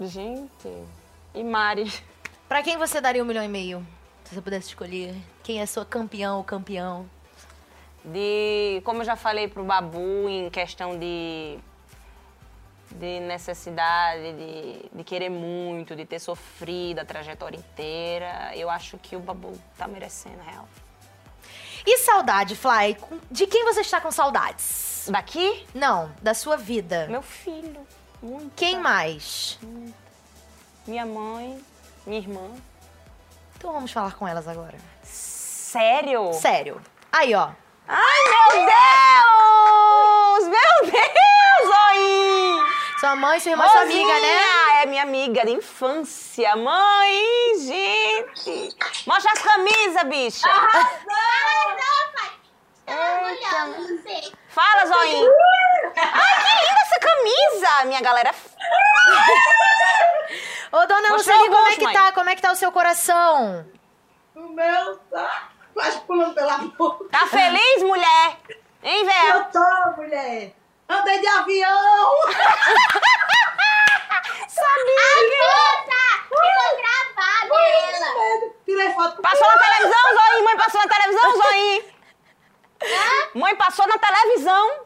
[0.01, 0.85] Gente.
[1.35, 1.93] E Mari.
[2.49, 3.87] Pra quem você daria um milhão e meio?
[4.25, 5.15] Se você pudesse escolher.
[5.43, 7.09] Quem é sua campeão ou campeão?
[8.05, 11.59] De, como eu já falei pro Babu, em questão de,
[12.91, 19.17] de necessidade, de, de querer muito, de ter sofrido a trajetória inteira, eu acho que
[19.17, 20.69] o Babu tá merecendo, real.
[21.87, 22.97] E saudade, Fly?
[23.31, 25.09] De quem você está com saudades?
[25.11, 25.67] Daqui?
[25.75, 27.07] Não, da sua vida.
[27.09, 27.87] Meu filho.
[28.23, 28.53] Muito.
[28.57, 29.59] Quem mais?
[30.87, 31.63] Minha mãe,
[32.07, 32.51] minha irmã.
[33.57, 34.79] Então vamos falar com elas agora.
[35.03, 36.33] Sério?
[36.35, 36.81] Sério.
[37.13, 37.51] Aí, ó.
[37.87, 40.49] Ai, meu Deus!
[40.49, 42.59] Meu Deus, aí!
[42.99, 44.83] Sua mãe, sua irmã, sua amiga, né?
[44.83, 46.57] É minha amiga de infância.
[46.57, 48.75] Mãe, gente!
[49.07, 50.49] Mostra as camisas, bicha!
[52.87, 54.33] Eita.
[54.49, 55.31] Fala, Zoinho.
[55.97, 58.35] Ai, que linda essa camisa, minha galera.
[60.73, 61.95] Ô, dona Mostrou como é que mãe.
[61.95, 62.13] tá?
[62.13, 63.67] Como é que tá o seu coração?
[64.35, 67.05] O meu tá quase pulando pela boca.
[67.11, 68.39] Tá feliz, mulher?
[68.83, 69.37] Hein, Véu?
[69.37, 70.55] Eu tô, mulher.
[70.89, 72.13] Andei de avião.
[76.25, 77.55] Ficou gravada
[77.95, 78.51] ela.
[78.65, 79.23] Tirei foto.
[79.23, 80.45] Passou na televisão, Zoinho?
[80.45, 81.85] Mãe passou na televisão, Zoinho?
[83.35, 84.85] Mãe passou na televisão.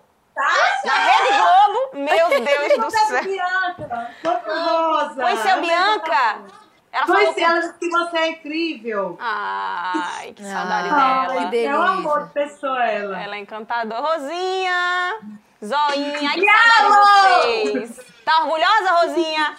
[0.85, 1.91] Na Rede Globo.
[1.95, 3.23] Meu Deus do céu.
[3.25, 4.15] Bianca.
[4.47, 5.15] Rosa.
[5.23, 6.43] Conheceu Bianca?
[6.91, 9.17] Ela falou Conheci com- ela disse que você é incrível.
[9.21, 11.77] Ai, que saudade Ai, dela.
[11.77, 13.23] É um amor de pessoa ela.
[13.23, 14.01] Ela é encantadora.
[14.01, 15.19] Rosinha!
[15.65, 18.07] Zoinha, ai que saudade de vocês.
[18.25, 19.57] Tá orgulhosa, Rosinha?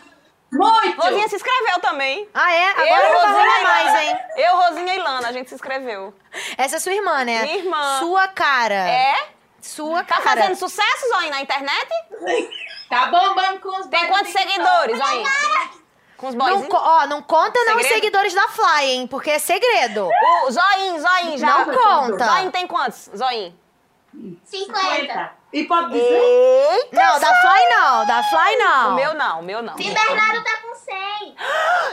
[0.52, 1.02] Muito!
[1.02, 2.28] Rosinha se inscreveu também.
[2.34, 2.70] Ah, é?
[2.72, 4.04] Agora eu, Rosinha e mais, Lana.
[4.04, 4.20] hein?
[4.38, 6.14] Eu, Rosinha e Lana, a gente se inscreveu.
[6.58, 7.44] Essa é sua irmã, né?
[7.44, 8.00] Minha irmã.
[8.00, 8.74] Sua cara.
[8.90, 9.28] É?
[9.62, 10.42] Sua Tá cara.
[10.42, 11.88] fazendo sucesso, Zoinha, na internet?
[12.90, 15.30] Tá bombando com os Tem quantos seguidores, Zoinha?
[16.20, 16.62] Com os boys?
[16.62, 17.94] Não, co- ó, não conta não os Segredo?
[17.96, 19.08] seguidores da Fly, hein?
[19.08, 20.10] Porque é segredo.
[20.48, 21.66] O Zoinho, Zoinho, já.
[21.66, 22.26] Não conta.
[22.26, 23.58] Zoinho tem quantos, Zoinho?
[24.44, 25.32] 50.
[25.54, 26.04] E pode dizer?
[26.04, 26.96] Eita!
[26.96, 28.92] Não, da Fly não, da Fly não.
[28.92, 29.80] O meu não, o meu não.
[29.80, 31.36] E Bernardo tá com 100.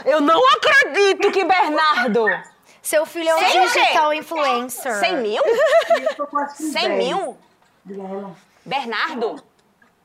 [0.05, 2.25] Eu não acredito que Bernardo...
[2.81, 3.59] Seu filho é um quê?
[3.59, 4.95] digital influencer.
[4.95, 5.43] 100 mil?
[5.43, 6.97] Eu tô quase com 100 dez.
[6.97, 7.37] mil?
[8.65, 9.43] Bernardo?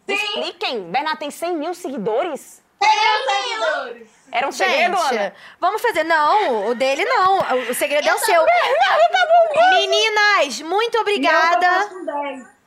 [0.07, 0.91] Expliquem.
[0.91, 2.62] Bernardo tem 100 mil seguidores?
[2.83, 4.09] Seguidores.
[4.33, 5.35] Era um segredo, Gente, Ana?
[5.61, 6.05] vamos fazer.
[6.05, 7.39] Não, o dele não.
[7.39, 8.45] O- O segredo é o seu.
[8.45, 9.71] Bernardo tá bombando.
[9.77, 11.69] Meninas, muito obrigada.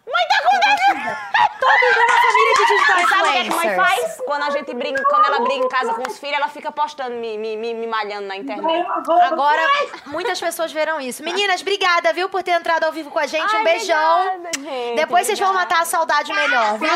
[0.08, 1.18] Mãe tá com dez.
[1.60, 4.01] Todos uma família de digital Você sabe o que, é que a mãe influencers.
[4.03, 4.22] faz?
[4.26, 7.16] Quando a gente briga, quando ela briga em casa com os filhos, ela fica postando,
[7.16, 8.86] me, me, me, me malhando na internet.
[9.24, 9.62] Agora,
[10.08, 11.24] muitas pessoas verão isso.
[11.24, 13.51] Meninas, obrigada, viu, por ter entrado ao vivo com a gente.
[13.53, 14.28] um Ai, beijão.
[14.28, 16.89] obrigada, gente, Depois vocês vão matar a saudade melhor, viu?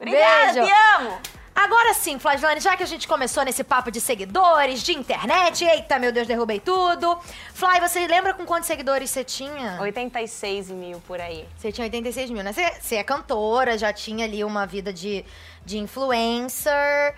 [0.00, 0.64] Obrigada, Beijo.
[0.66, 1.20] te amo.
[1.54, 6.00] Agora sim, Flaslane, já que a gente começou nesse papo de seguidores, de internet, eita,
[6.00, 7.16] meu Deus, derrubei tudo.
[7.54, 9.78] Fly, você lembra com quantos seguidores você tinha?
[9.80, 11.46] 86 mil por aí.
[11.56, 12.52] Você tinha 86 mil, né?
[12.52, 15.24] Você, você é cantora, já tinha ali uma vida de,
[15.64, 17.14] de influencer.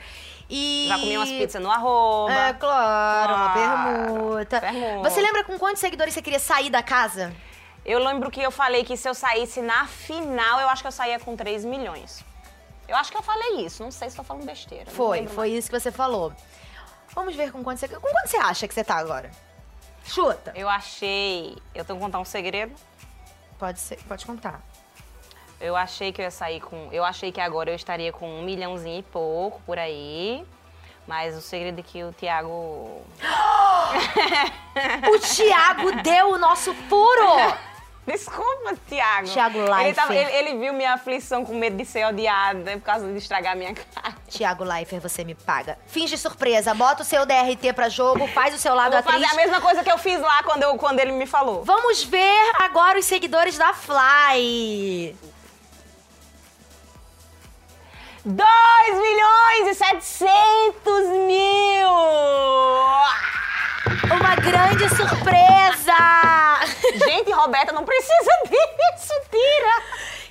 [0.50, 0.86] E...
[0.88, 2.32] Já comi umas pizzas no arroba.
[2.32, 4.60] É, claro, uma permuta.
[4.60, 5.10] permuta.
[5.10, 7.34] Você lembra com quantos seguidores você queria sair da casa?
[7.86, 10.92] Eu lembro que eu falei que se eu saísse na final, eu acho que eu
[10.92, 12.22] saía com 3 milhões.
[12.88, 14.90] Eu acho que eu falei isso, não sei se tô falando besteira.
[14.90, 16.32] Foi, foi isso que você falou.
[17.14, 17.88] Vamos ver com quanto você.
[17.88, 19.30] Com quanto você acha que você tá agora?
[20.04, 20.52] Chuta.
[20.54, 21.56] Eu achei.
[21.74, 22.74] Eu tenho que contar um segredo.
[23.58, 24.60] Pode ser, pode contar.
[25.60, 26.88] Eu achei que eu ia sair com.
[26.92, 30.46] Eu achei que agora eu estaria com um milhãozinho e pouco por aí.
[31.06, 33.02] Mas o segredo é que o Thiago.
[35.10, 37.24] O Thiago deu o nosso furo!
[38.16, 38.74] Desculpa.
[38.88, 39.94] Thiago ele, Leifert.
[39.96, 43.56] tava- ele- ele viu minha aflição com medo de ser odiada por causa de estragar
[43.56, 44.14] minha cara.
[44.28, 45.76] Tiago Leifert, você me paga.
[45.86, 49.28] Finge surpresa, bota o seu DRT pra jogo, faz o seu lado Eu vou atriz.
[49.28, 51.64] fazer a mesma coisa que eu fiz lá quando, eu, quando ele me falou.
[51.64, 55.16] Vamos ver agora os seguidores da Fly.
[58.24, 58.44] 2
[59.00, 61.88] milhões e 700 mil!
[64.04, 65.94] Uma grande surpresa!
[67.06, 69.82] Gente, Roberta, não precisa disso, tira!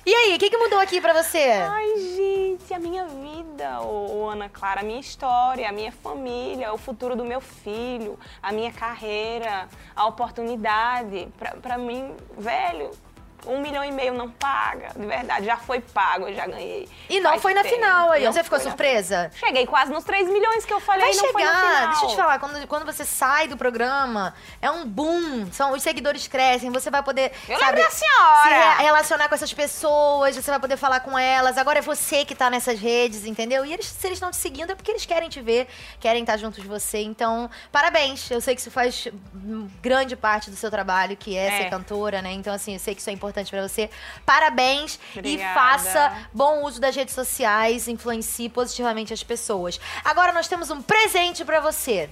[0.04, 1.38] E aí, o que, que mudou aqui pra você?
[1.38, 6.72] Ai, gente, a minha vida, ô, ô, Ana Clara, a minha história, a minha família,
[6.72, 11.26] o futuro do meu filho, a minha carreira, a oportunidade.
[11.36, 12.90] Pra, pra mim, velho,
[13.46, 15.46] um milhão e meio não paga, de verdade.
[15.46, 16.88] Já foi pago, eu já ganhei.
[17.08, 17.74] E não Faz foi na tempo.
[17.74, 18.24] final aí.
[18.24, 19.30] Não Você ficou na surpresa?
[19.32, 19.46] final.
[19.48, 21.88] Cheguei quase nos 3 milhões que eu falei, Vai não foi na chegar, final.
[21.90, 25.82] deixa eu te falar, quando, quando você sai do programa, é um boom, são, os
[25.82, 28.42] seguidores crescem, você vai poder, Eu sabe, da senhora.
[28.42, 32.24] se re- relacionar com essas pessoas, você vai poder falar com elas, agora é você
[32.24, 33.64] que tá nessas redes, entendeu?
[33.64, 35.68] E eles, se eles estão te seguindo é porque eles querem te ver,
[36.00, 39.06] querem estar juntos de você, então, parabéns, eu sei que isso faz
[39.82, 41.56] grande parte do seu trabalho, que é, É.
[41.58, 43.90] ser cantora, né, então assim, eu sei que isso é importante pra você,
[44.24, 45.50] parabéns Obrigada.
[45.50, 49.78] e faça bom uso das redes sociais, influencie positivamente as pessoas.
[50.04, 52.08] Agora nós temos um presente pra você.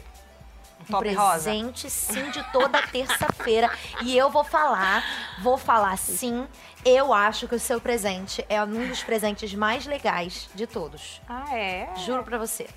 [0.81, 1.45] Um Top rosa.
[1.51, 3.71] presente, sim, de toda terça-feira.
[4.03, 5.03] E eu vou falar,
[5.43, 6.47] vou falar sim.
[6.85, 11.23] Eu acho que o seu presente é um dos presentes mais legais de todos.
[11.27, 11.89] Ah, é?
[12.05, 12.69] Juro pra você.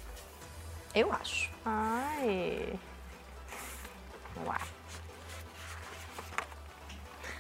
[0.96, 1.50] Eu acho.
[1.66, 2.80] Ai.
[4.46, 4.56] Uau.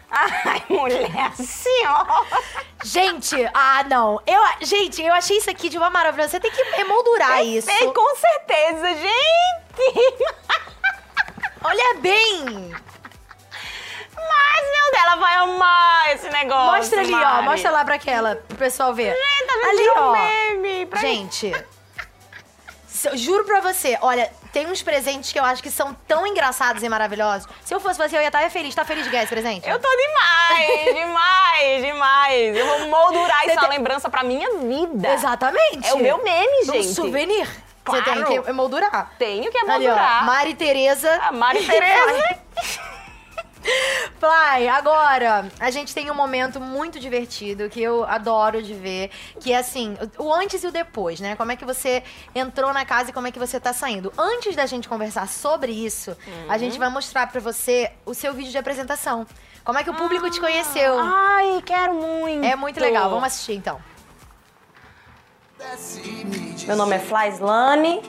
[0.09, 2.25] Ai, mulher senhora.
[2.83, 4.21] Gente, ah, não.
[4.25, 6.27] Eu, gente, eu achei isso aqui de uma maravilha.
[6.27, 7.67] Você tem que emoldurar isso.
[7.69, 10.25] Sei, com certeza, gente.
[11.63, 12.71] Olha bem.
[14.15, 16.77] Mas, meu ela vai amar esse negócio.
[16.77, 17.17] Mostra ali, ó.
[17.17, 17.45] Mari.
[17.45, 19.13] Mostra lá pra aquela, pro pessoal ver.
[19.13, 19.69] Gente, tá vendo?
[19.69, 20.11] ali, Tirou um ó.
[20.13, 20.99] meme pra.
[20.99, 21.51] Gente,
[22.97, 26.81] se- juro pra você, olha, tem uns presentes que eu acho que são tão engraçados
[26.83, 27.47] e maravilhosos.
[27.63, 28.73] Se eu fosse você, eu ia estar feliz.
[28.73, 29.69] Tá feliz de ganhar esse presente?
[29.69, 32.57] Eu tô demais, demais, demais.
[32.57, 35.09] Eu vou moldurar Você uma tem- lembrança pra minha vida.
[35.13, 35.87] Exatamente.
[35.87, 36.87] É o meu meme, gente.
[36.89, 37.47] Um souvenir.
[37.85, 38.25] Você Claro.
[38.25, 39.11] tem que emoldurar.
[39.17, 39.71] Tenho que Ali, ó.
[39.71, 40.25] moldurar.
[40.25, 41.09] Mari Tereza.
[41.23, 42.39] A Mari Tereza.
[44.19, 49.53] Fly, agora a gente tem um momento muito divertido que eu adoro de ver, que
[49.53, 51.35] é assim, o antes e o depois, né?
[51.35, 52.03] Como é que você
[52.33, 54.11] entrou na casa e como é que você tá saindo.
[54.17, 56.17] Antes da gente conversar sobre isso,
[56.49, 56.59] a Uhum.
[56.59, 59.25] gente vai mostrar pra você o seu vídeo de apresentação.
[59.63, 60.97] Como é que o público te conheceu.
[60.97, 62.43] Ai, quero muito.
[62.43, 63.09] É muito legal.
[63.09, 63.79] Vamos assistir então.
[66.65, 68.01] Meu nome é Flaislane,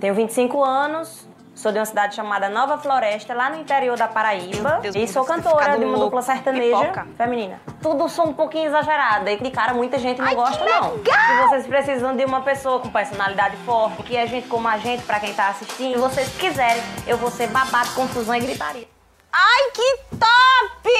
[0.00, 1.26] tenho 25 anos,
[1.64, 4.80] sou de uma cidade chamada Nova Floresta, lá no interior da Paraíba.
[4.82, 6.04] Deus, e sou cantora ficado de uma louco.
[6.04, 7.06] dupla sertaneja Pipoca.
[7.16, 7.58] feminina.
[7.80, 10.98] Tudo sou um pouquinho exagerada e de cara muita gente não Ai, gosta não.
[10.98, 15.04] Se vocês precisam de uma pessoa com personalidade forte, que é gente como a gente
[15.04, 18.93] pra quem tá assistindo, se vocês quiserem, eu vou ser babado, confusão e gritaria.
[19.36, 20.94] Ai, que top!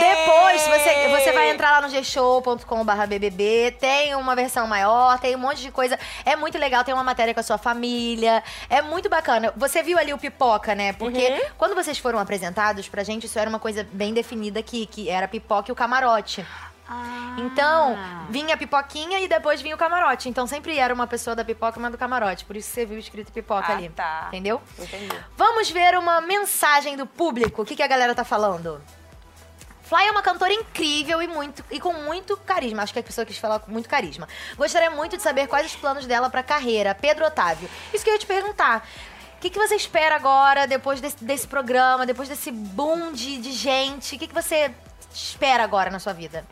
[0.00, 5.38] Depois, você, você vai entrar lá no gshow.com.br BBB, tem uma versão maior, tem um
[5.38, 5.98] monte de coisa.
[6.24, 8.42] É muito legal, tem uma matéria com a sua família.
[8.70, 9.52] É muito bacana.
[9.56, 10.94] Você viu ali o Pipoca, né?
[10.94, 11.40] Porque Uhum.
[11.58, 15.28] quando vocês foram apresentados, pra gente isso era uma coisa bem definida aqui, que era
[15.28, 16.46] Pipoca e o Camarote.
[16.92, 17.36] Ah.
[17.38, 17.96] Então,
[18.28, 20.28] vinha a pipoquinha e depois vinha o camarote.
[20.28, 22.44] Então sempre era uma pessoa da pipoca, uma do camarote.
[22.44, 23.88] Por isso você viu escrito pipoca Ah, ali.
[23.90, 24.24] tá.
[24.28, 24.60] Entendeu?
[24.78, 25.16] Entendi.
[25.36, 27.62] Vamos ver uma mensagem do público.
[27.62, 28.82] O que, que a galera tá falando?
[29.84, 32.82] Fly é uma cantora incrível e, muito, e com muito carisma.
[32.82, 34.28] Acho que a pessoa quis falar com muito carisma.
[34.56, 36.94] Gostaria muito de saber quais os planos dela pra carreira.
[36.94, 37.68] Pedro Otávio.
[37.92, 38.86] Isso que eu ia te perguntar.
[39.36, 43.52] O que, que você espera agora, depois desse, desse programa, depois desse boom de, de
[43.52, 44.14] gente?
[44.14, 44.72] O que, que você
[45.12, 46.44] espera agora na sua vida?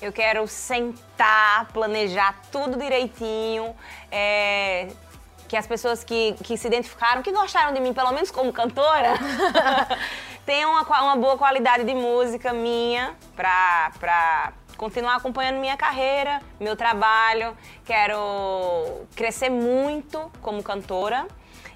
[0.00, 3.74] Eu quero sentar, planejar tudo direitinho.
[4.10, 4.88] é,
[5.50, 9.14] que as pessoas que, que se identificaram, que gostaram de mim, pelo menos como cantora,
[10.46, 16.76] tenham uma, uma boa qualidade de música minha pra, pra continuar acompanhando minha carreira, meu
[16.76, 17.56] trabalho.
[17.84, 21.26] Quero crescer muito como cantora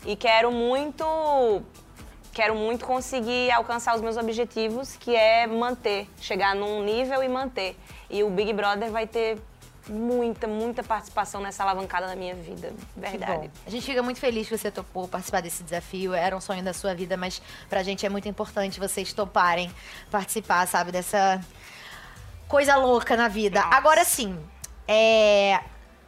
[0.07, 1.05] e quero muito
[2.33, 7.77] quero muito conseguir alcançar os meus objetivos, que é manter, chegar num nível e manter.
[8.09, 9.39] E o Big Brother vai ter
[9.89, 13.51] muita, muita participação nessa alavancada na minha vida, verdade.
[13.67, 16.15] A gente fica muito feliz que você topou participar desse desafio.
[16.15, 19.71] Era um sonho da sua vida, mas pra gente é muito importante vocês toparem
[20.11, 21.41] participar, sabe, dessa
[22.49, 23.61] coisa louca na vida.
[23.61, 24.39] Agora sim,
[24.87, 25.61] é.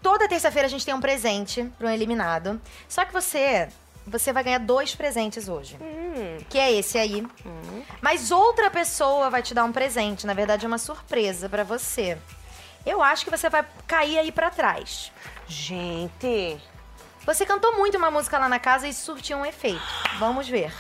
[0.03, 2.61] Toda terça-feira a gente tem um presente para um eliminado.
[2.89, 3.69] Só que você.
[4.07, 5.77] Você vai ganhar dois presentes hoje.
[6.49, 7.27] Que é esse aí.
[8.01, 10.27] Mas outra pessoa vai te dar um presente.
[10.27, 12.17] Na verdade, é uma surpresa pra você.
[12.85, 15.11] Eu acho que você vai cair aí pra trás.
[15.49, 16.57] Gente.
[17.25, 19.83] Você cantou muito uma música lá na casa e surtiu um efeito.
[20.21, 20.73] Vamos ver.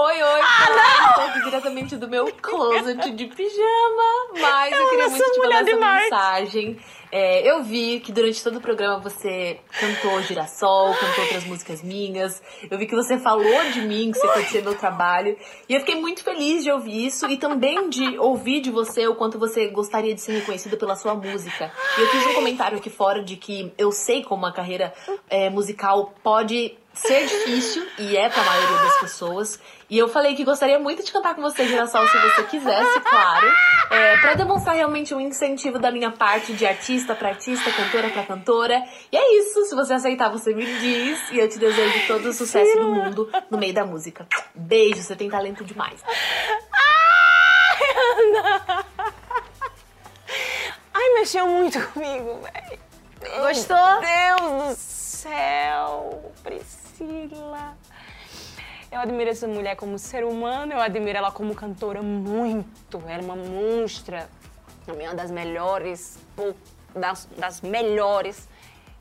[0.00, 1.24] Oi, oi, Ah, não!
[1.26, 5.64] Aqui diretamente do meu closet de pijama, mas eu, Eu queria muito te mandar essa
[5.64, 6.02] demais.
[6.04, 6.78] mensagem.
[7.10, 12.40] É, eu vi que durante todo o programa você cantou Girassol, cantou outras músicas minhas.
[12.70, 15.36] Eu vi que você falou de mim, que você conhecia meu trabalho.
[15.68, 19.16] E eu fiquei muito feliz de ouvir isso e também de ouvir de você o
[19.16, 21.72] quanto você gostaria de ser reconhecida pela sua música.
[21.96, 24.92] E eu fiz um comentário aqui fora de que eu sei como a carreira
[25.28, 29.60] é, musical pode ser difícil, e é pra maioria das pessoas.
[29.90, 33.50] E eu falei que gostaria muito de cantar com você, Girassol, se você quisesse, claro.
[33.90, 38.22] É, pra demonstrar realmente um incentivo da minha parte de artista pra artista, cantora pra
[38.22, 38.84] cantora.
[39.10, 41.30] E é isso, se você aceitar, você me diz.
[41.30, 44.26] E eu te desejo todo o sucesso do mundo no meio da música.
[44.54, 46.04] Beijo, você tem talento demais.
[50.92, 52.78] Ai, mexeu muito comigo, velho.
[53.40, 54.00] Gostou?
[54.00, 57.74] Deus do céu, Priscila.
[58.90, 62.96] Eu admiro essa mulher como ser humano, eu admiro ela como cantora muito.
[63.06, 64.28] Ela é uma monstra.
[64.86, 66.18] É uma das melhores,
[66.94, 68.48] das, das melhores.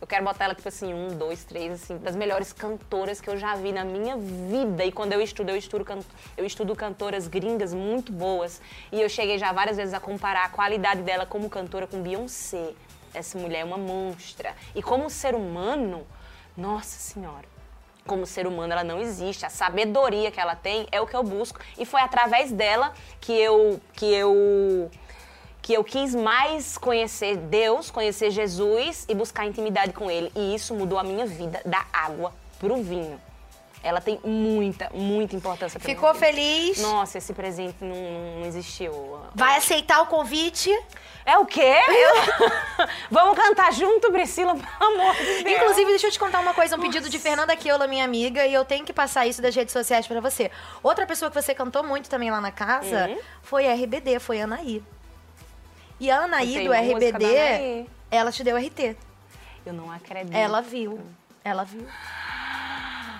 [0.02, 3.38] Eu quero botar ela, tipo assim, um, dois, três, assim, das melhores cantoras que eu
[3.38, 4.84] já vi na minha vida.
[4.84, 6.04] E quando eu estudo, eu estudo, can-
[6.36, 8.62] eu estudo cantoras gringas muito boas.
[8.92, 12.74] E eu cheguei já várias vezes a comparar a qualidade dela como cantora com Beyoncé.
[13.14, 14.54] Essa mulher é uma monstra.
[14.76, 16.06] E como ser humano,
[16.56, 17.57] nossa senhora.
[18.08, 19.46] Como ser humano, ela não existe.
[19.46, 21.60] A sabedoria que ela tem é o que eu busco.
[21.78, 24.90] E foi através dela que eu, que eu
[25.62, 30.32] que eu quis mais conhecer Deus, conhecer Jesus e buscar intimidade com Ele.
[30.34, 33.20] E isso mudou a minha vida da água pro vinho.
[33.84, 36.82] Ela tem muita, muita importância pra Ficou feliz?
[36.82, 37.96] Nossa, esse presente não,
[38.40, 39.20] não existiu.
[39.36, 40.70] Vai aceitar o convite?
[41.26, 41.62] É o quê?
[41.88, 45.56] Eu- Vamos cantar junto, Priscila, pelo amor de Deus.
[45.58, 48.54] Inclusive, deixa eu te contar uma coisa, um pedido de Fernanda Keula, minha amiga, e
[48.54, 50.50] eu tenho que passar isso das redes sociais pra você.
[50.82, 53.18] Outra pessoa que você cantou muito também lá na casa Uhum.
[53.44, 54.84] foi a RBD, foi Anaí.
[56.00, 57.90] E a Anaí do RBD, Anaí.
[58.12, 58.96] ela te deu RT.
[59.66, 60.36] Eu não acredito.
[60.36, 61.00] Ela viu.
[61.44, 61.86] Ela viu.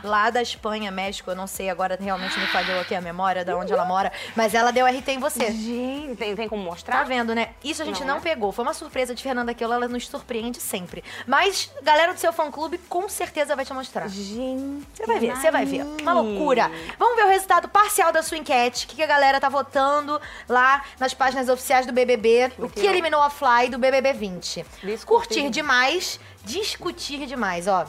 [0.04, 3.54] Lá da Espanha, México, eu não sei agora, realmente me falhou aqui a memória de
[3.54, 5.52] onde ela mora, mas ela deu RT em você.
[5.52, 6.98] Gente, tem, tem como mostrar?
[7.00, 7.50] Tá vendo, né?
[7.64, 8.22] Isso a gente não, Não, né?
[8.22, 8.52] pegou.
[8.52, 11.04] Foi uma surpresa de Fernanda Keula, ela nos surpreende sempre.
[11.26, 14.08] Mas, galera do seu fã-clube, com certeza vai te mostrar.
[14.08, 15.84] Gente, Você vai ver, você vai ver.
[16.02, 16.72] Uma loucura.
[16.98, 18.86] Vamos ver o resultado parcial da sua enquete.
[18.86, 22.52] O que que a galera tá votando lá nas páginas oficiais do BBB.
[22.58, 24.66] O que eliminou a Fly do BBB 20.
[25.06, 27.86] Curtir demais, discutir demais, ó.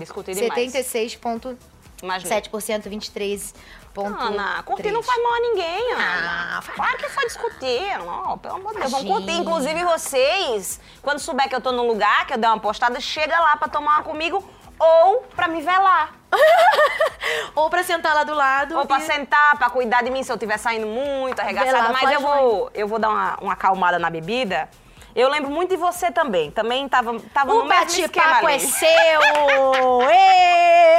[0.00, 0.72] Discutir demais.
[0.72, 1.56] 76,7%,
[2.02, 2.40] Imaginei.
[2.40, 3.54] 23,3%.
[3.96, 6.62] Ana, curtir não faz mal a ninguém, Ah, Ana.
[6.74, 7.98] claro que foi discutir.
[7.98, 8.90] Não, pelo amor de Deus.
[8.92, 9.32] Vamos curtir.
[9.32, 13.38] Inclusive, vocês, quando souber que eu tô num lugar, que eu der uma postada, chega
[13.38, 14.42] lá pra tomar uma comigo
[14.78, 16.14] ou pra me velar.
[17.54, 18.76] Ou pra sentar lá do lado.
[18.78, 21.88] Ou pra e- sentar, pra cuidar de mim se eu estiver saindo muito arregaçada.
[21.88, 24.68] Velar, Mas eu vou, eu vou dar uma, uma acalmada na bebida.
[25.14, 26.50] Eu lembro muito de você também.
[26.50, 28.56] Também tava, tava O no mesmo esquema bate-papo ali.
[28.56, 29.20] é seu!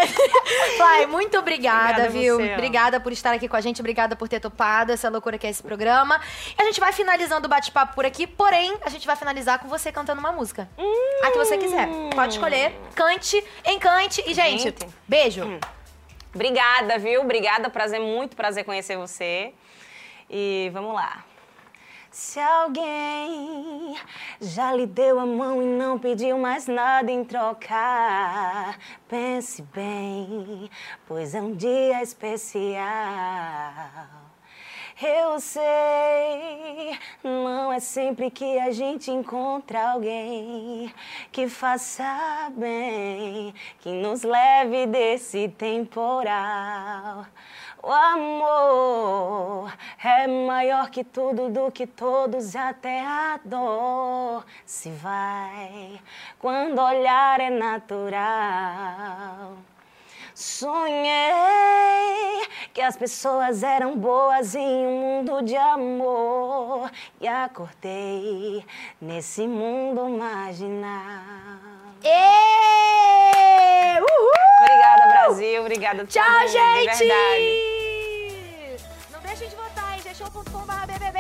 [0.78, 2.38] Pai, muito obrigada, Obrigada viu?
[2.38, 2.54] você.
[2.54, 5.50] Obrigada por estar aqui com a gente, obrigada por ter topado essa loucura que é
[5.50, 6.20] esse programa.
[6.58, 9.68] E a gente vai finalizando o bate-papo por aqui, porém, a gente vai finalizar com
[9.68, 10.68] você cantando uma música.
[11.24, 11.88] A que você quiser.
[12.16, 14.24] Pode escolher, cante, encante.
[14.26, 14.88] E, gente, Gente.
[15.08, 15.60] beijo.
[16.34, 17.22] Obrigada, viu?
[17.22, 19.54] Obrigada, prazer, muito prazer conhecer você.
[20.30, 21.24] E vamos lá.
[22.12, 23.96] Se alguém
[24.42, 30.70] já lhe deu a mão e não pediu mais nada em trocar, pense bem,
[31.08, 32.82] pois é um dia especial.
[35.02, 40.94] Eu sei, não é sempre que a gente encontra alguém
[41.32, 47.26] que faça bem, que nos leve desse temporal.
[47.84, 49.74] O amor
[50.04, 56.00] é maior que tudo, do que todos, até a dor se vai
[56.38, 59.58] quando olhar é natural.
[60.36, 61.02] Sonhei
[62.72, 68.64] que as pessoas eram boas em um mundo de amor e acordei
[69.02, 71.71] nesse mundo marginal.
[72.04, 74.00] Ê!
[74.00, 74.32] Uhul!
[74.60, 75.62] Obrigada, Brasil.
[75.62, 77.06] Obrigada Tchau, mundo, gente!
[79.12, 80.02] Não deixem de votar, hein?
[80.04, 81.20] Deixou.com.br BBB.